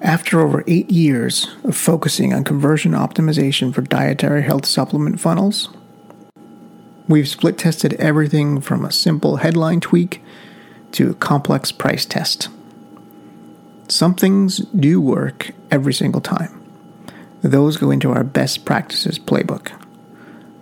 After 0.00 0.40
over 0.40 0.64
eight 0.66 0.90
years 0.90 1.48
of 1.64 1.76
focusing 1.76 2.32
on 2.34 2.44
conversion 2.44 2.92
optimization 2.92 3.74
for 3.74 3.82
dietary 3.82 4.42
health 4.42 4.66
supplement 4.66 5.20
funnels, 5.20 5.70
we've 7.08 7.28
split 7.28 7.58
tested 7.58 7.94
everything 7.94 8.60
from 8.60 8.84
a 8.84 8.92
simple 8.92 9.36
headline 9.36 9.80
tweak 9.80 10.22
to 10.92 11.10
a 11.10 11.14
complex 11.14 11.72
price 11.72 12.04
test. 12.04 12.48
Some 13.88 14.14
things 14.14 14.58
do 14.58 15.00
work 15.00 15.50
every 15.70 15.92
single 15.92 16.20
time. 16.20 16.60
Those 17.42 17.76
go 17.76 17.90
into 17.90 18.10
our 18.10 18.24
best 18.24 18.64
practices 18.64 19.18
playbook. 19.18 19.72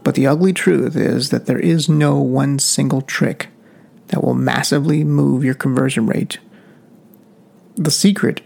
But 0.03 0.17
the 0.17 0.27
ugly 0.27 0.53
truth 0.53 0.96
is 0.96 1.30
that 1.30 1.46
there 1.46 1.59
is 1.59 1.89
no 1.89 2.19
one 2.19 2.59
single 2.59 3.03
trick 3.03 3.49
that 4.09 4.25
will 4.25 4.35
massively 4.35 5.05
move 5.05 5.45
your 5.45 5.55
conversion 5.55 6.07
rate. 6.07 6.39
The 7.77 7.91
secret 7.91 8.41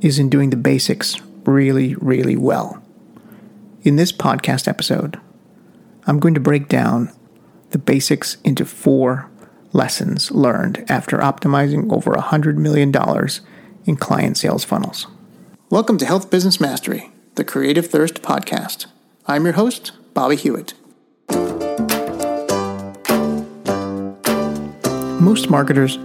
is 0.00 0.18
in 0.18 0.28
doing 0.28 0.50
the 0.50 0.56
basics 0.56 1.20
really, 1.44 1.94
really 1.96 2.36
well. 2.36 2.82
In 3.82 3.96
this 3.96 4.12
podcast 4.12 4.68
episode, 4.68 5.18
I'm 6.06 6.20
going 6.20 6.34
to 6.34 6.40
break 6.40 6.68
down 6.68 7.10
the 7.70 7.78
basics 7.78 8.36
into 8.44 8.64
four 8.64 9.30
lessons 9.72 10.30
learned 10.30 10.84
after 10.88 11.18
optimizing 11.18 11.92
over 11.92 12.12
$100 12.12 12.56
million 12.56 12.94
in 13.86 13.96
client 13.96 14.36
sales 14.36 14.64
funnels. 14.64 15.06
Welcome 15.70 15.98
to 15.98 16.06
Health 16.06 16.30
Business 16.30 16.60
Mastery, 16.60 17.10
the 17.36 17.44
Creative 17.44 17.86
Thirst 17.86 18.22
podcast. 18.22 18.86
I'm 19.26 19.44
your 19.44 19.54
host, 19.54 19.92
Bobby 20.14 20.36
Hewitt. 20.36 20.74
Most 25.20 25.50
marketers 25.50 25.98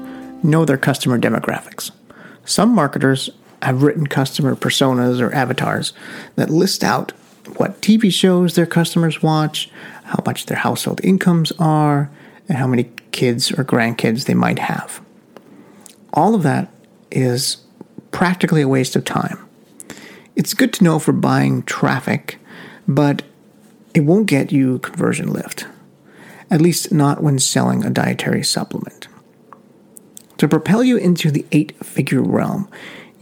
know 0.44 0.66
their 0.66 0.78
customer 0.78 1.20
demographics. 1.20 1.92
Some 2.46 2.74
marketers 2.74 3.30
have 3.62 3.84
written 3.84 4.08
customer 4.08 4.56
personas 4.56 5.22
or 5.22 5.34
avatars 5.34 5.94
that 6.36 6.50
list 6.50 6.84
out 6.84 7.12
what 7.58 7.82
TV 7.82 8.12
shows 8.12 8.56
their 8.56 8.66
customers 8.66 9.22
watch, 9.22 9.70
how 10.04 10.22
much 10.26 10.46
their 10.46 10.58
household 10.58 11.02
incomes 11.04 11.52
are, 11.60 12.10
and 12.48 12.58
how 12.58 12.68
many 12.68 12.92
kids 13.12 13.52
or 13.52 13.64
grandkids 13.64 14.26
they 14.26 14.34
might 14.34 14.60
have. 14.60 15.02
All 16.14 16.36
of 16.36 16.44
that 16.44 16.72
is 17.12 17.58
practically 18.12 18.62
a 18.62 18.68
waste 18.68 18.96
of 18.96 19.06
time. 19.06 19.40
It's 20.36 20.54
good 20.54 20.74
to 20.74 20.84
know 20.84 21.00
for 21.00 21.12
buying 21.12 21.64
traffic, 21.64 22.40
but 22.88 23.24
it 23.94 24.02
won't 24.02 24.28
get 24.28 24.52
you 24.52 24.80
conversion 24.80 25.32
lift, 25.32 25.68
at 26.50 26.62
least 26.62 26.92
not 26.92 27.22
when 27.22 27.40
selling 27.40 27.84
a 27.84 27.90
dietary 27.90 28.44
supplement. 28.44 29.08
To 30.38 30.48
propel 30.48 30.84
you 30.84 30.98
into 30.98 31.30
the 31.30 31.46
eight 31.52 31.74
figure 31.86 32.22
realm, 32.22 32.70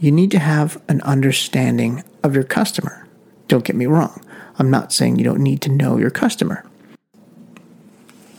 you 0.00 0.10
need 0.10 0.30
to 0.30 0.38
have 0.38 0.82
an 0.88 1.02
understanding 1.02 2.02
of 2.24 2.34
your 2.34 2.44
customer. 2.44 3.06
Don't 3.48 3.64
get 3.64 3.76
me 3.76 3.86
wrong, 3.86 4.24
I'm 4.58 4.70
not 4.70 4.92
saying 4.92 5.16
you 5.16 5.24
don't 5.24 5.42
need 5.42 5.60
to 5.62 5.70
know 5.70 5.98
your 5.98 6.10
customer. 6.10 6.64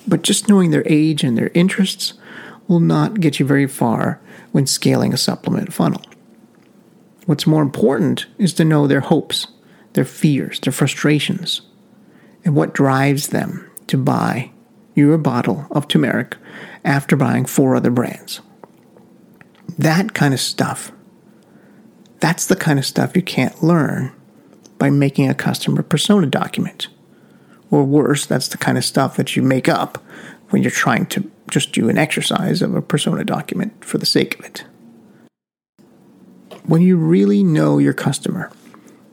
But 0.08 0.24
just 0.24 0.50
knowing 0.50 0.72
their 0.72 0.84
age 0.88 1.24
and 1.24 1.38
their 1.38 1.52
interests 1.54 2.14
will 2.68 2.80
not 2.80 3.20
get 3.20 3.40
you 3.40 3.46
very 3.46 3.68
far 3.68 4.20
when 4.52 4.66
scaling 4.66 5.14
a 5.14 5.18
supplement 5.18 5.72
funnel. 5.72 6.02
What's 7.28 7.48
more 7.48 7.62
important 7.62 8.26
is 8.40 8.54
to 8.56 8.66
know 8.66 8.88
their 8.88 9.02
hopes, 9.02 9.48
their 9.94 10.06
fears, 10.06 10.60
their 10.60 10.74
frustrations, 10.74 11.62
and 12.44 12.56
what 12.56 12.74
drives 12.74 13.28
them 13.28 13.70
to 13.88 13.98
buy 13.98 14.52
your 14.96 15.18
bottle 15.18 15.68
of 15.70 15.88
turmeric 15.88 16.36
after 16.84 17.16
buying 17.16 17.46
four 17.46 17.76
other 17.76 17.92
brands. 17.92 18.42
That 19.78 20.14
kind 20.14 20.34
of 20.34 20.40
stuff 20.40 20.92
that's 22.22 22.46
the 22.46 22.56
kind 22.56 22.80
of 22.80 22.86
stuff 22.86 23.16
you 23.16 23.22
can't 23.22 23.62
learn 23.62 24.14
by 24.78 24.90
making 24.90 25.30
a 25.30 25.36
customer 25.36 25.84
persona 25.84 26.28
document. 26.28 26.88
Or 27.70 27.84
worse, 27.84 28.26
that's 28.26 28.48
the 28.48 28.58
kind 28.58 28.78
of 28.78 28.86
stuff 28.86 29.18
that 29.18 29.36
you 29.36 29.42
make 29.42 29.68
up 29.68 29.98
when 30.50 30.62
you're 30.62 30.72
trying 30.72 31.08
to 31.08 31.30
just 31.50 31.72
do 31.72 31.90
an 31.90 31.98
exercise 31.98 32.62
of 32.62 32.76
a 32.76 32.82
persona 32.82 33.24
document 33.24 33.84
for 33.84 33.98
the 33.98 34.06
sake 34.06 34.40
of 34.40 34.46
it. 34.46 34.64
When 36.66 36.82
you 36.82 36.96
really 36.96 37.44
know 37.44 37.80
your 37.80 37.94
customer, 37.94 38.52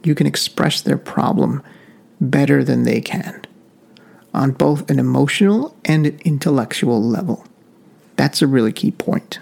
you 0.04 0.14
can 0.14 0.26
express 0.26 0.80
their 0.80 0.98
problem 0.98 1.62
better 2.20 2.62
than 2.62 2.82
they 2.82 3.00
can 3.00 3.42
on 4.34 4.52
both 4.52 4.90
an 4.90 4.98
emotional 4.98 5.76
and 5.84 6.06
an 6.06 6.20
intellectual 6.24 7.02
level. 7.02 7.46
That's 8.16 8.42
a 8.42 8.46
really 8.46 8.72
key 8.72 8.90
point. 8.90 9.40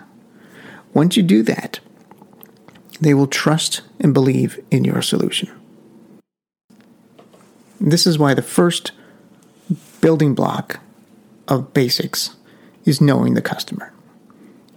Once 0.94 1.16
you 1.16 1.22
do 1.22 1.42
that, 1.42 1.80
they 3.00 3.14
will 3.14 3.26
trust 3.26 3.82
and 4.00 4.14
believe 4.14 4.58
in 4.70 4.84
your 4.84 5.02
solution. 5.02 5.50
This 7.80 8.06
is 8.06 8.18
why 8.18 8.34
the 8.34 8.42
first 8.42 8.92
building 10.00 10.34
block 10.34 10.80
of 11.48 11.74
basics 11.74 12.36
is 12.84 13.00
knowing 13.00 13.34
the 13.34 13.42
customer. 13.42 13.92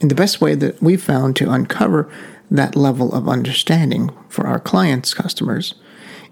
And 0.01 0.09
the 0.09 0.15
best 0.15 0.41
way 0.41 0.55
that 0.55 0.81
we've 0.81 1.01
found 1.01 1.35
to 1.37 1.51
uncover 1.51 2.11
that 2.51 2.75
level 2.75 3.13
of 3.13 3.29
understanding 3.29 4.11
for 4.27 4.47
our 4.47 4.59
clients' 4.59 5.13
customers 5.13 5.75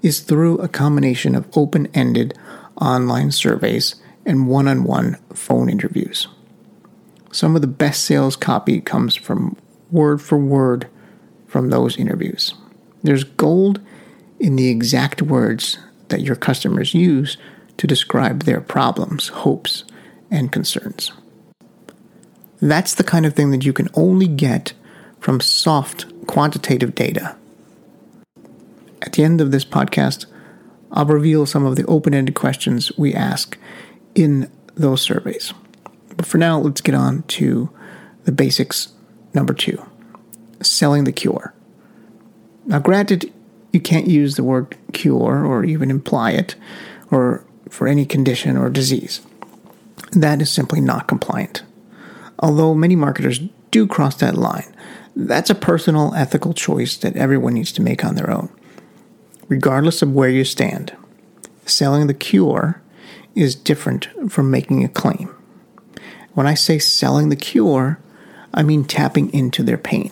is 0.02 0.20
through 0.20 0.58
a 0.60 0.68
combination 0.68 1.36
of 1.36 1.48
open 1.56 1.88
ended 1.94 2.38
online 2.80 3.32
surveys 3.32 3.96
and 4.26 4.48
one 4.48 4.68
on 4.68 4.84
one 4.84 5.18
phone 5.34 5.70
interviews. 5.70 6.28
Some 7.32 7.56
of 7.56 7.62
the 7.62 7.68
best 7.68 8.04
sales 8.06 8.36
copy 8.36 8.82
comes 8.82 9.16
from 9.16 9.56
word 9.92 10.22
for 10.22 10.38
word 10.38 10.88
from 11.48 11.70
those 11.70 11.98
interviews. 11.98 12.54
There's 13.04 13.24
gold 13.24 13.80
in 14.40 14.56
the 14.56 14.70
exact 14.70 15.22
words 15.22 15.78
that 16.10 16.22
your 16.22 16.36
customers 16.36 16.94
use 16.94 17.38
to 17.78 17.88
describe 17.88 18.44
their 18.44 18.62
problems, 18.62 19.30
hopes, 19.30 19.84
and 20.32 20.52
concerns. 20.52 21.12
That's 22.60 22.96
the 22.96 23.04
kind 23.04 23.26
of 23.26 23.34
thing 23.34 23.52
that 23.52 23.66
you 23.66 23.74
can 23.74 23.90
only 23.94 24.28
get 24.28 24.74
from 25.20 25.40
soft 25.40 26.06
quantitative 26.28 26.96
data. 26.96 27.36
At 29.02 29.14
the 29.14 29.24
end 29.24 29.42
of 29.42 29.52
this 29.52 29.66
podcast, 29.66 30.26
I'll 30.92 31.06
reveal 31.06 31.46
some 31.46 31.66
of 31.66 31.76
the 31.76 31.86
open 31.86 32.14
ended 32.14 32.36
questions 32.36 32.92
we 32.98 33.14
ask 33.14 33.58
in 34.16 34.52
those 34.76 35.02
surveys. 35.02 35.54
But 36.16 36.26
for 36.26 36.38
now, 36.38 36.60
let's 36.60 36.82
get 36.82 36.96
on 36.96 37.24
to 37.24 37.70
the 38.24 38.32
basics 38.32 38.90
number 39.34 39.54
two 39.54 39.86
selling 40.62 41.04
the 41.04 41.12
cure. 41.12 41.54
Now, 42.66 42.80
granted, 42.80 43.32
you 43.72 43.80
can't 43.80 44.08
use 44.08 44.36
the 44.36 44.44
word 44.44 44.76
cure 44.94 45.46
or 45.46 45.64
even 45.64 45.92
imply 45.92 46.32
it 46.32 46.56
or 47.12 47.46
for 47.70 47.88
any 47.88 48.06
condition 48.06 48.58
or 48.58 48.70
disease. 48.70 49.22
That 50.12 50.42
is 50.42 50.50
simply 50.50 50.82
not 50.82 51.08
compliant. 51.08 51.64
Although 52.40 52.74
many 52.74 52.96
marketers 52.96 53.42
do 53.72 53.88
cross 53.88 54.16
that 54.16 54.36
line, 54.36 54.74
that's 55.16 55.50
a 55.50 55.56
personal 55.56 56.14
ethical 56.14 56.54
choice 56.54 56.96
that 56.98 57.16
everyone 57.16 57.56
needs 57.56 57.72
to 57.74 57.82
make 57.82 58.06
on 58.06 58.16
their 58.16 58.30
own, 58.30 58.50
regardless 59.48 60.02
of 60.02 60.14
where 60.14 60.30
you 60.30 60.44
stand. 60.44 60.96
Selling 61.66 62.08
the 62.08 62.14
cure 62.14 62.82
is 63.36 63.56
different 63.56 64.08
from 64.32 64.52
making 64.52 64.84
a 64.84 64.90
claim. 64.90 65.34
When 66.34 66.48
I 66.48 66.54
say 66.54 66.80
selling 66.80 67.30
the 67.30 67.36
cure, 67.36 68.00
I 68.54 68.64
mean 68.64 68.86
tapping 68.86 69.34
into 69.34 69.64
their 69.64 69.78
pain. 69.78 70.12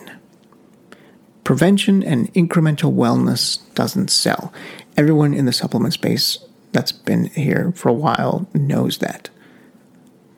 Prevention 1.46 2.02
and 2.02 2.34
incremental 2.34 2.92
wellness 2.92 3.60
doesn't 3.76 4.10
sell. 4.10 4.52
Everyone 4.96 5.32
in 5.32 5.46
the 5.46 5.52
supplement 5.52 5.94
space 5.94 6.40
that's 6.72 6.90
been 6.90 7.26
here 7.26 7.70
for 7.76 7.88
a 7.88 7.92
while 7.92 8.48
knows 8.52 8.98
that. 8.98 9.30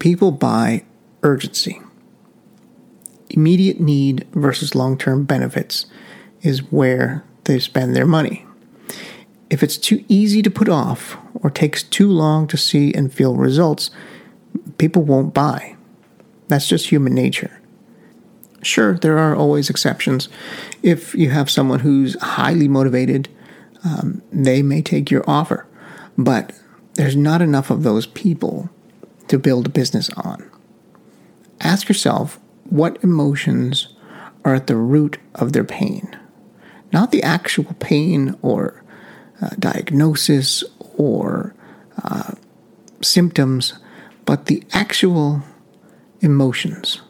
People 0.01 0.33
buy 0.33 0.85
urgency. 1.23 1.81
Immediate 3.31 3.81
need 3.81 4.27
versus 4.35 4.75
long 4.75 4.99
term 4.99 5.25
benefits 5.25 5.87
is 6.43 6.71
where 6.71 7.25
they 7.45 7.59
spend 7.59 7.97
their 7.97 8.07
money. 8.07 8.45
If 9.49 9.63
it's 9.63 9.79
too 9.79 10.05
easy 10.09 10.43
to 10.43 10.51
put 10.51 10.69
off 10.69 11.17
or 11.37 11.49
takes 11.49 11.83
too 11.83 12.11
long 12.11 12.47
to 12.49 12.59
see 12.59 12.93
and 12.93 13.11
feel 13.11 13.35
results, 13.35 13.91
people 14.77 15.05
won't 15.05 15.33
buy. 15.33 15.75
That's 16.49 16.69
just 16.69 16.91
human 16.91 17.15
nature. 17.15 17.58
Sure, 18.63 18.99
there 18.99 19.19
are 19.19 19.37
always 19.37 19.71
exceptions. 19.71 20.29
If 20.83 21.15
you 21.15 21.31
have 21.31 21.51
someone 21.51 21.81
who's 21.81 22.21
highly 22.21 22.67
motivated, 22.67 23.29
um, 23.85 24.23
they 24.33 24.63
may 24.63 24.83
take 24.83 25.11
your 25.11 25.25
offer, 25.29 25.67
but 26.17 26.53
there's 26.95 27.15
not 27.17 27.41
enough 27.41 27.71
of 27.71 27.85
those 27.85 28.07
people 28.07 28.69
to 29.29 29.39
build 29.39 29.67
a 29.67 29.71
business 29.71 30.11
on. 30.11 30.51
Ask 31.61 31.89
yourself 31.89 32.41
what 32.65 33.03
emotions 33.05 33.95
are 34.45 34.55
at 34.55 34.67
the 34.67 34.77
root 34.77 35.19
of 35.35 35.53
their 35.53 35.65
pain. 35.65 36.17
Not 36.93 37.13
the 37.13 37.23
actual 37.23 37.75
pain 37.79 38.37
or 38.43 38.83
uh, 39.41 39.51
diagnosis 39.59 40.65
or 40.97 41.55
uh, 42.03 42.33
symptoms, 43.03 43.79
but 44.25 44.47
the 44.47 44.65
actual 44.73 45.43
emotions 46.21 47.01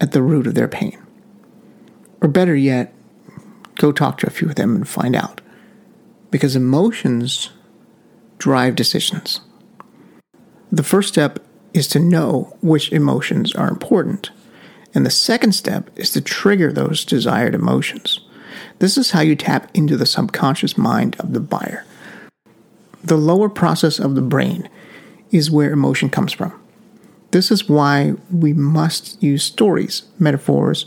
at 0.00 0.12
the 0.12 0.22
root 0.22 0.46
of 0.46 0.54
their 0.54 0.68
pain. 0.68 0.98
Or 2.20 2.28
better 2.28 2.54
yet, 2.54 2.94
go 3.76 3.92
talk 3.92 4.18
to 4.18 4.26
a 4.26 4.30
few 4.30 4.48
of 4.48 4.56
them 4.56 4.74
and 4.74 4.88
find 4.88 5.16
out. 5.16 5.40
Because 6.30 6.56
emotions 6.56 7.50
drive 8.38 8.76
decisions. 8.76 9.40
The 10.70 10.82
first 10.82 11.08
step 11.08 11.38
is 11.74 11.88
to 11.88 11.98
know 11.98 12.56
which 12.60 12.92
emotions 12.92 13.54
are 13.54 13.68
important. 13.68 14.30
And 14.94 15.06
the 15.06 15.10
second 15.10 15.52
step 15.52 15.90
is 15.96 16.10
to 16.12 16.20
trigger 16.20 16.72
those 16.72 17.04
desired 17.04 17.54
emotions. 17.54 18.20
This 18.78 18.98
is 18.98 19.12
how 19.12 19.20
you 19.20 19.36
tap 19.36 19.70
into 19.74 19.96
the 19.96 20.06
subconscious 20.06 20.76
mind 20.76 21.16
of 21.20 21.32
the 21.32 21.40
buyer. 21.40 21.84
The 23.02 23.16
lower 23.16 23.48
process 23.48 23.98
of 23.98 24.14
the 24.14 24.22
brain 24.22 24.68
is 25.30 25.50
where 25.50 25.72
emotion 25.72 26.10
comes 26.10 26.32
from. 26.32 26.59
This 27.30 27.50
is 27.50 27.68
why 27.68 28.14
we 28.30 28.52
must 28.52 29.22
use 29.22 29.44
stories, 29.44 30.02
metaphors, 30.18 30.86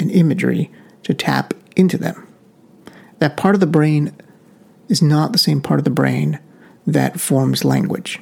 and 0.00 0.10
imagery 0.10 0.70
to 1.04 1.14
tap 1.14 1.54
into 1.76 1.96
them. 1.96 2.26
That 3.18 3.36
part 3.36 3.54
of 3.54 3.60
the 3.60 3.66
brain 3.66 4.12
is 4.88 5.00
not 5.00 5.32
the 5.32 5.38
same 5.38 5.60
part 5.60 5.80
of 5.80 5.84
the 5.84 5.90
brain 5.90 6.40
that 6.86 7.20
forms 7.20 7.64
language. 7.64 8.18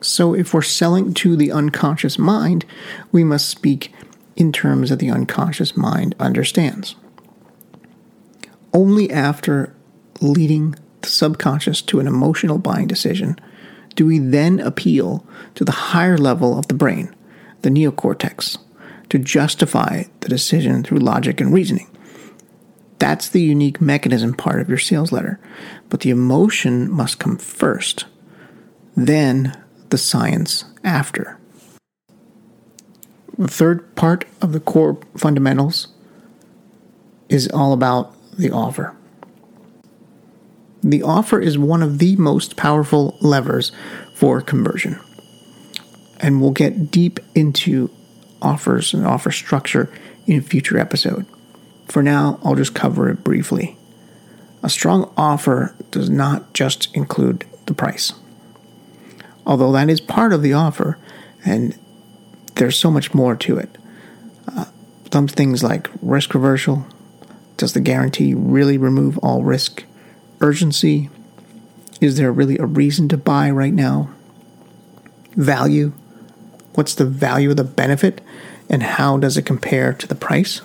So, 0.00 0.34
if 0.34 0.54
we're 0.54 0.62
selling 0.62 1.12
to 1.14 1.36
the 1.36 1.52
unconscious 1.52 2.18
mind, 2.18 2.64
we 3.12 3.22
must 3.22 3.50
speak 3.50 3.92
in 4.34 4.50
terms 4.50 4.88
that 4.88 4.98
the 4.98 5.10
unconscious 5.10 5.76
mind 5.76 6.14
understands. 6.18 6.94
Only 8.72 9.10
after 9.10 9.74
leading 10.22 10.74
the 11.02 11.08
subconscious 11.08 11.82
to 11.82 12.00
an 12.00 12.06
emotional 12.06 12.56
buying 12.56 12.86
decision 12.86 13.38
we 14.06 14.18
then 14.18 14.60
appeal 14.60 15.26
to 15.54 15.64
the 15.64 15.72
higher 15.72 16.18
level 16.18 16.58
of 16.58 16.68
the 16.68 16.74
brain, 16.74 17.14
the 17.62 17.70
neocortex, 17.70 18.58
to 19.08 19.18
justify 19.18 20.04
the 20.20 20.28
decision 20.28 20.82
through 20.82 20.98
logic 20.98 21.40
and 21.40 21.52
reasoning. 21.52 21.88
That's 22.98 23.28
the 23.28 23.40
unique 23.40 23.80
mechanism 23.80 24.34
part 24.34 24.60
of 24.60 24.68
your 24.68 24.78
sales 24.78 25.10
letter. 25.10 25.40
But 25.88 26.00
the 26.00 26.10
emotion 26.10 26.90
must 26.90 27.18
come 27.18 27.38
first, 27.38 28.04
then 28.94 29.58
the 29.88 29.98
science 29.98 30.64
after. 30.84 31.38
The 33.38 33.48
third 33.48 33.94
part 33.96 34.26
of 34.42 34.52
the 34.52 34.60
core 34.60 34.98
fundamentals 35.16 35.88
is 37.30 37.48
all 37.48 37.72
about 37.72 38.14
the 38.36 38.50
offer. 38.50 38.94
The 40.82 41.02
offer 41.02 41.40
is 41.40 41.58
one 41.58 41.82
of 41.82 41.98
the 41.98 42.16
most 42.16 42.56
powerful 42.56 43.16
levers 43.20 43.72
for 44.14 44.40
conversion. 44.40 44.98
And 46.18 46.40
we'll 46.40 46.52
get 46.52 46.90
deep 46.90 47.20
into 47.34 47.90
offers 48.42 48.94
and 48.94 49.06
offer 49.06 49.30
structure 49.30 49.92
in 50.26 50.38
a 50.38 50.42
future 50.42 50.78
episode. 50.78 51.26
For 51.86 52.02
now, 52.02 52.38
I'll 52.44 52.54
just 52.54 52.74
cover 52.74 53.10
it 53.10 53.24
briefly. 53.24 53.76
A 54.62 54.70
strong 54.70 55.12
offer 55.16 55.74
does 55.90 56.08
not 56.10 56.52
just 56.54 56.94
include 56.94 57.44
the 57.66 57.74
price 57.74 58.12
although 59.50 59.72
that 59.72 59.90
is 59.90 60.00
part 60.00 60.32
of 60.32 60.42
the 60.42 60.52
offer, 60.52 60.96
and 61.44 61.76
there's 62.54 62.76
so 62.76 62.90
much 62.90 63.12
more 63.12 63.34
to 63.34 63.58
it. 63.58 63.76
Uh, 64.46 64.66
some 65.12 65.26
things 65.26 65.62
like 65.62 65.88
risk 66.00 66.34
reversal. 66.34 66.86
Does 67.56 67.72
the 67.72 67.80
guarantee 67.80 68.32
really 68.32 68.78
remove 68.78 69.18
all 69.18 69.42
risk? 69.42 69.84
Urgency. 70.40 71.10
Is 72.00 72.16
there 72.16 72.32
really 72.32 72.58
a 72.58 72.66
reason 72.66 73.08
to 73.08 73.16
buy 73.16 73.50
right 73.50 73.74
now? 73.74 74.10
Value. 75.36 75.92
What's 76.74 76.94
the 76.94 77.04
value 77.04 77.50
of 77.50 77.56
the 77.56 77.64
benefit, 77.64 78.20
and 78.68 78.82
how 78.82 79.18
does 79.18 79.36
it 79.36 79.46
compare 79.46 79.92
to 79.92 80.06
the 80.06 80.14
price? 80.14 80.62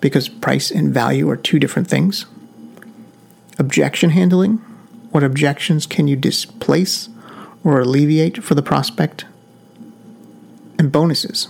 Because 0.00 0.28
price 0.28 0.70
and 0.70 0.94
value 0.94 1.28
are 1.28 1.36
two 1.36 1.58
different 1.58 1.88
things. 1.88 2.26
Objection 3.58 4.10
handling. 4.10 4.58
What 5.10 5.24
objections 5.24 5.86
can 5.86 6.06
you 6.06 6.16
displace 6.16 7.08
or 7.64 7.80
alleviate 7.80 8.42
for 8.42 8.54
the 8.54 8.62
prospect. 8.62 9.24
And 10.78 10.92
bonuses. 10.92 11.48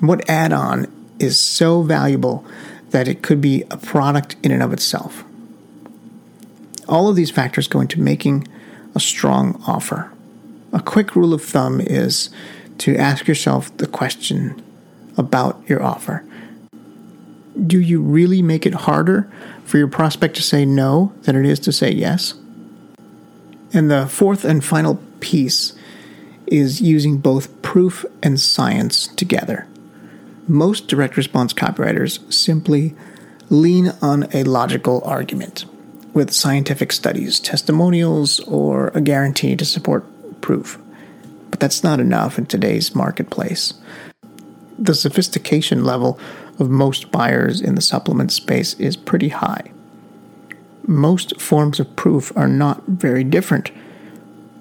What 0.00 0.28
add 0.28 0.52
on 0.52 0.86
is 1.18 1.38
so 1.38 1.82
valuable 1.82 2.44
that 2.90 3.08
it 3.08 3.22
could 3.22 3.40
be 3.40 3.64
a 3.70 3.76
product 3.76 4.36
in 4.42 4.52
and 4.52 4.62
of 4.62 4.72
itself? 4.72 5.24
All 6.88 7.08
of 7.08 7.16
these 7.16 7.30
factors 7.30 7.68
go 7.68 7.80
into 7.80 8.00
making 8.00 8.46
a 8.94 9.00
strong 9.00 9.62
offer. 9.66 10.12
A 10.72 10.80
quick 10.80 11.16
rule 11.16 11.32
of 11.32 11.42
thumb 11.42 11.80
is 11.80 12.30
to 12.78 12.96
ask 12.96 13.26
yourself 13.26 13.74
the 13.76 13.86
question 13.86 14.62
about 15.16 15.62
your 15.68 15.82
offer. 15.82 16.24
Do 17.66 17.80
you 17.80 18.02
really 18.02 18.42
make 18.42 18.66
it 18.66 18.74
harder 18.74 19.30
for 19.64 19.78
your 19.78 19.88
prospect 19.88 20.34
to 20.36 20.42
say 20.42 20.64
no 20.64 21.12
than 21.22 21.36
it 21.36 21.46
is 21.46 21.60
to 21.60 21.72
say 21.72 21.92
yes? 21.92 22.34
And 23.72 23.90
the 23.90 24.06
fourth 24.06 24.44
and 24.44 24.64
final 24.64 25.00
piece 25.20 25.72
is 26.46 26.80
using 26.80 27.18
both 27.18 27.62
proof 27.62 28.04
and 28.22 28.40
science 28.40 29.06
together. 29.06 29.66
Most 30.46 30.88
direct 30.88 31.16
response 31.16 31.52
copywriters 31.52 32.32
simply 32.32 32.94
lean 33.48 33.92
on 34.02 34.28
a 34.34 34.42
logical 34.44 35.02
argument 35.04 35.64
with 36.14 36.32
scientific 36.32 36.92
studies, 36.92 37.38
testimonials, 37.40 38.40
or 38.40 38.88
a 38.88 39.00
guarantee 39.00 39.56
to 39.56 39.64
support 39.64 40.04
proof. 40.40 40.78
But 41.50 41.60
that's 41.60 41.84
not 41.84 42.00
enough 42.00 42.38
in 42.38 42.46
today's 42.46 42.94
marketplace. 42.94 43.74
The 44.78 44.94
sophistication 44.94 45.84
level 45.84 46.18
of 46.58 46.70
most 46.70 47.10
buyers 47.12 47.60
in 47.60 47.74
the 47.74 47.82
supplement 47.82 48.32
space 48.32 48.74
is 48.74 48.96
pretty 48.96 49.28
high 49.28 49.70
most 50.86 51.40
forms 51.40 51.80
of 51.80 51.96
proof 51.96 52.32
are 52.36 52.48
not 52.48 52.82
very 52.86 53.24
different 53.24 53.70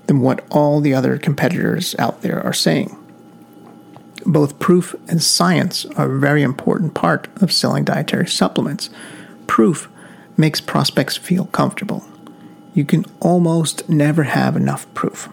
than 0.08 0.22
what 0.22 0.46
all 0.52 0.80
the 0.80 0.94
other 0.94 1.18
competitors 1.18 1.96
out 2.00 2.22
there 2.22 2.42
are 2.42 2.54
saying. 2.54 2.98
Both 4.26 4.60
proof 4.60 4.96
and 5.08 5.22
science 5.22 5.86
are 5.98 6.12
a 6.12 6.20
very 6.20 6.44
important 6.44 6.94
part 6.94 7.28
of 7.42 7.52
selling 7.52 7.84
dietary 7.84 8.28
supplements. 8.28 8.90
Proof 9.48 9.90
makes 10.38 10.62
prospects 10.62 11.18
feel 11.18 11.46
comfortable. 11.46 12.06
You 12.74 12.86
can 12.86 13.06
almost 13.20 13.88
never 13.90 14.24
have 14.24 14.56
enough 14.56 14.92
proof. 14.94 15.30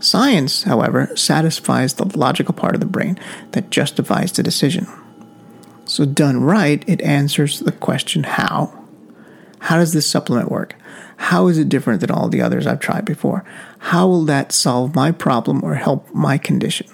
Science, 0.00 0.62
however, 0.64 1.14
satisfies 1.16 1.94
the 1.94 2.18
logical 2.18 2.54
part 2.54 2.74
of 2.74 2.80
the 2.80 2.86
brain 2.86 3.18
that 3.52 3.70
justifies 3.70 4.32
the 4.32 4.42
decision. 4.42 4.86
So, 5.84 6.04
done 6.04 6.42
right, 6.42 6.84
it 6.86 7.00
answers 7.02 7.60
the 7.60 7.72
question 7.72 8.22
how 8.22 8.80
how 9.60 9.76
does 9.76 9.92
this 9.92 10.06
supplement 10.06 10.50
work? 10.50 10.74
How 11.16 11.46
is 11.48 11.58
it 11.58 11.68
different 11.68 12.00
than 12.00 12.10
all 12.10 12.28
the 12.28 12.42
others 12.42 12.66
I've 12.66 12.80
tried 12.80 13.04
before? 13.04 13.44
How 13.78 14.08
will 14.08 14.24
that 14.24 14.52
solve 14.52 14.94
my 14.94 15.12
problem 15.12 15.62
or 15.62 15.74
help 15.74 16.12
my 16.14 16.38
condition? 16.38 16.86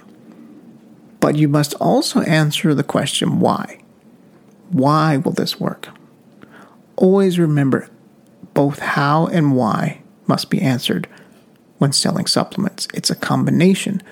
But 1.21 1.37
you 1.37 1.49
must 1.49 1.75
also 1.75 2.23
answer 2.23 2.75
the 2.75 2.83
question 2.83 3.41
why. 3.41 3.81
Why 4.71 5.17
will 5.17 5.33
this 5.33 5.61
work? 5.61 5.89
Always 6.97 7.39
remember 7.39 7.89
both 8.55 8.79
how 8.79 9.27
and 9.27 9.55
why 9.55 10.03
must 10.27 10.51
be 10.51 10.61
answered 10.61 11.09
when 11.79 11.93
selling 11.93 12.27
supplements. 12.27 12.89
It's 12.95 13.11
a 13.11 13.15
combination 13.17 14.03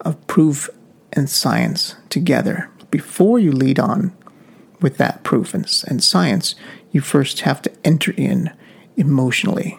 of 0.00 0.24
proof 0.26 0.70
and 1.12 1.28
science 1.28 1.96
together. 2.08 2.70
Before 2.90 3.38
you 3.38 3.52
lead 3.52 3.78
on 3.78 4.16
with 4.80 4.98
that 4.98 5.24
proof 5.24 5.52
and, 5.52 5.64
and 5.88 6.02
science, 6.02 6.54
you 6.92 7.00
first 7.00 7.40
have 7.40 7.60
to 7.62 7.72
enter 7.84 8.14
in 8.16 8.52
emotionally. 8.96 9.78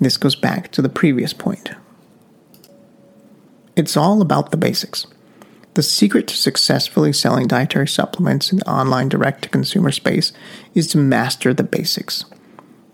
This 0.00 0.16
goes 0.16 0.34
back 0.34 0.70
to 0.72 0.82
the 0.82 0.88
previous 0.88 1.32
point. 1.32 1.70
It's 3.76 3.96
all 3.96 4.20
about 4.20 4.50
the 4.50 4.56
basics. 4.56 5.06
The 5.76 5.82
secret 5.82 6.26
to 6.28 6.36
successfully 6.38 7.12
selling 7.12 7.48
dietary 7.48 7.86
supplements 7.86 8.50
in 8.50 8.60
the 8.60 8.70
online 8.70 9.10
direct 9.10 9.42
to 9.42 9.50
consumer 9.50 9.92
space 9.92 10.32
is 10.74 10.86
to 10.88 10.96
master 10.96 11.52
the 11.52 11.64
basics. 11.64 12.24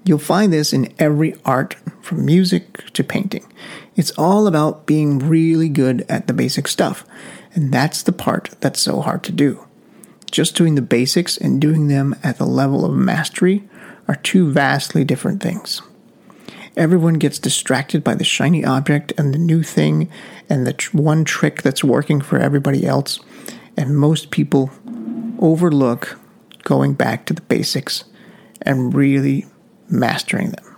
You'll 0.05 0.19
find 0.19 0.53
this 0.53 0.73
in 0.73 0.93
every 0.99 1.37
art, 1.45 1.77
from 2.01 2.27
music 2.27 2.93
to 2.95 3.05
painting. 3.05 3.47
It's 3.95 4.11
all 4.19 4.49
about 4.49 4.85
being 4.85 5.21
really 5.21 5.69
good 5.69 6.05
at 6.09 6.27
the 6.27 6.33
basic 6.33 6.67
stuff, 6.67 7.05
and 7.55 7.73
that's 7.73 8.03
the 8.03 8.11
part 8.11 8.51
that's 8.59 8.83
so 8.83 9.01
hard 9.01 9.23
to 9.23 9.33
do. 9.33 9.65
Just 10.33 10.57
doing 10.57 10.75
the 10.75 10.83
basics 10.83 11.37
and 11.37 11.61
doing 11.61 11.87
them 11.87 12.17
at 12.25 12.39
the 12.39 12.47
level 12.47 12.85
of 12.85 12.93
mastery 12.93 13.63
are 14.09 14.17
two 14.17 14.51
vastly 14.51 15.05
different 15.05 15.41
things. 15.41 15.83
Everyone 16.77 17.15
gets 17.15 17.39
distracted 17.39 18.03
by 18.03 18.15
the 18.15 18.25
shiny 18.25 18.65
object 18.65 19.13
and 19.19 19.35
the 19.35 19.39
new 19.39 19.63
thing 19.63 20.09
and 20.49 20.67
the 20.67 20.73
tr- 20.73 20.97
one 20.97 21.25
trick 21.25 21.61
that's 21.63 21.85
working 21.85 22.21
for 22.21 22.39
everybody 22.39 22.87
else, 22.87 23.21
and 23.77 23.97
most 23.97 24.31
people 24.31 24.71
overlook 25.39 26.19
going 26.63 26.95
back 26.95 27.27
to 27.27 27.35
the 27.35 27.43
basics 27.43 28.05
and 28.63 28.95
really 28.95 29.45
mastering 29.89 30.51
them. 30.51 30.77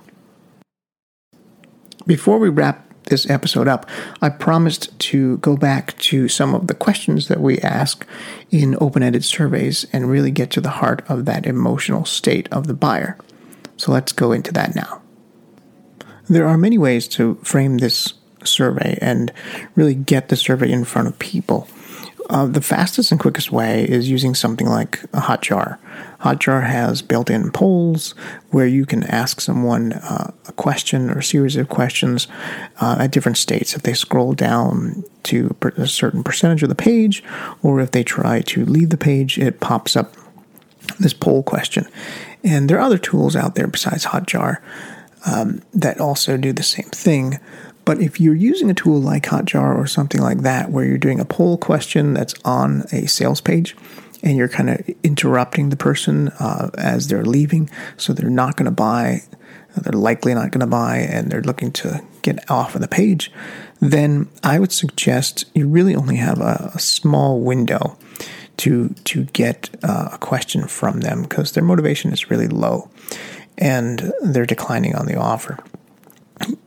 Before 2.07 2.39
we 2.39 2.49
wrap 2.49 2.85
this 3.05 3.29
episode 3.31 3.69
up, 3.69 3.89
I 4.21 4.31
promised 4.31 4.99
to 4.99 5.37
go 5.39 5.57
back 5.57 5.97
to 5.99 6.27
some 6.27 6.55
of 6.55 6.67
the 6.67 6.75
questions 6.75 7.29
that 7.29 7.41
we 7.41 7.59
ask 7.61 8.05
in 8.51 8.77
open 8.81 9.03
ended 9.03 9.25
surveys 9.25 9.87
and 9.93 10.11
really 10.11 10.31
get 10.31 10.51
to 10.53 10.61
the 10.61 10.71
heart 10.71 11.03
of 11.09 11.25
that 11.27 11.47
emotional 11.47 12.05
state 12.05 12.49
of 12.51 12.67
the 12.67 12.75
buyer. 12.75 13.17
So 13.77 13.93
let's 13.93 14.13
go 14.13 14.33
into 14.33 14.53
that 14.53 14.75
now. 14.75 15.03
There 16.29 16.47
are 16.47 16.57
many 16.57 16.79
ways 16.79 17.07
to 17.09 17.35
frame 17.37 17.79
this 17.79 18.15
survey 18.45 18.99
and 19.01 19.33
really 19.75 19.95
get 19.95 20.29
the 20.29 20.37
survey 20.37 20.71
in 20.71 20.85
front 20.85 21.09
of 21.09 21.19
people. 21.19 21.69
Uh, 22.31 22.47
the 22.47 22.63
fastest 22.63 23.11
and 23.11 23.21
quickest 23.21 23.53
way 23.53 23.85
is 23.85 24.09
using 24.09 24.35
something 24.35 24.67
like 24.67 25.01
Hotjar. 25.13 25.79
Hotjar 26.21 26.67
has 26.67 27.03
built 27.03 27.29
in 27.29 27.51
polls 27.51 28.15
where 28.51 28.67
you 28.67 28.87
can 28.87 29.03
ask 29.05 29.43
someone 29.43 29.93
uh, 29.93 30.33
a 30.49 30.53
question 30.53 31.11
or 31.11 31.19
a 31.19 31.23
series 31.23 31.57
of 31.57 31.69
questions 31.69 32.27
uh, 32.81 32.97
at 32.99 33.11
different 33.11 33.37
states. 33.37 33.77
If 33.77 33.83
they 33.83 33.93
scroll 33.93 34.33
down 34.33 35.05
to 35.25 35.55
a 35.77 35.87
certain 35.87 36.25
percentage 36.25 36.63
of 36.63 36.71
the 36.71 36.75
page, 36.75 37.23
or 37.63 37.81
if 37.81 37.91
they 37.91 38.03
try 38.03 38.41
to 38.41 38.65
leave 38.65 38.89
the 38.89 38.97
page, 38.97 39.39
it 39.39 39.61
pops 39.61 39.95
up 39.95 40.15
this 40.99 41.13
poll 41.13 41.43
question. 41.43 41.87
And 42.43 42.71
there 42.71 42.79
are 42.79 42.87
other 42.87 42.99
tools 42.99 43.37
out 43.37 43.55
there 43.55 43.67
besides 43.67 44.07
Hotjar 44.07 44.63
um, 45.27 45.63
that 45.73 46.01
also 46.01 46.37
do 46.37 46.53
the 46.53 46.63
same 46.63 46.91
thing. 46.91 47.39
But 47.85 48.01
if 48.01 48.21
you're 48.21 48.35
using 48.35 48.71
a 48.71 48.75
tool 48.75 49.01
like 49.01 49.25
Hotjar 49.25 49.77
or 49.77 49.87
something 49.87 50.21
like 50.21 50.39
that, 50.39 50.71
where 50.71 50.85
you're 50.85 50.99
doing 50.99 51.21
a 51.21 51.25
poll 51.25 51.59
question 51.59 52.15
that's 52.15 52.35
on 52.45 52.85
a 52.93 53.07
sales 53.07 53.41
page, 53.41 53.77
and 54.23 54.39
you're 54.39 54.49
kind 54.49 54.71
of 54.71 54.81
interrupting 55.03 55.69
the 55.69 55.77
person 55.77 56.29
uh, 56.41 56.71
as 56.79 57.09
they're 57.09 57.27
leaving, 57.27 57.69
so 57.99 58.13
they're 58.13 58.31
not 58.31 58.57
going 58.57 58.65
to 58.65 58.71
buy, 58.71 59.23
they're 59.77 59.93
likely 59.93 60.33
not 60.33 60.51
going 60.51 60.61
to 60.61 60.67
buy, 60.67 60.97
and 60.97 61.31
they're 61.31 61.43
looking 61.43 61.71
to 61.73 62.03
get 62.23 62.51
off 62.51 62.75
of 62.75 62.81
the 62.81 62.89
page, 62.89 63.31
then 63.81 64.29
I 64.43 64.59
would 64.59 64.73
suggest 64.73 65.45
you 65.55 65.69
really 65.69 65.95
only 65.95 66.17
have 66.17 66.41
a, 66.41 66.73
a 66.75 66.79
small 66.79 67.41
window 67.41 67.99
to 68.57 68.95
to 69.05 69.25
get 69.25 69.69
uh, 69.83 70.11
a 70.13 70.19
question 70.19 70.67
from 70.69 71.01
them 71.01 71.23
because 71.23 71.53
their 71.53 71.65
motivation 71.65 72.13
is 72.13 72.31
really 72.31 72.49
low, 72.49 72.89
and 73.59 74.13
they're 74.23 74.47
declining 74.47 74.95
on 74.95 75.07
the 75.07 75.17
offer. 75.17 75.59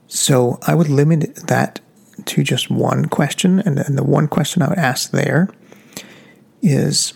So 0.07 0.59
I 0.65 0.73
would 0.75 0.89
limit 0.89 1.47
that 1.47 1.79
to 2.25 2.43
just 2.43 2.69
one 2.69 3.05
question. 3.05 3.59
And, 3.59 3.79
and 3.79 3.97
the 3.97 4.03
one 4.03 4.27
question 4.27 4.61
I 4.61 4.69
would 4.69 4.77
ask 4.77 5.11
there 5.11 5.49
is 6.61 7.13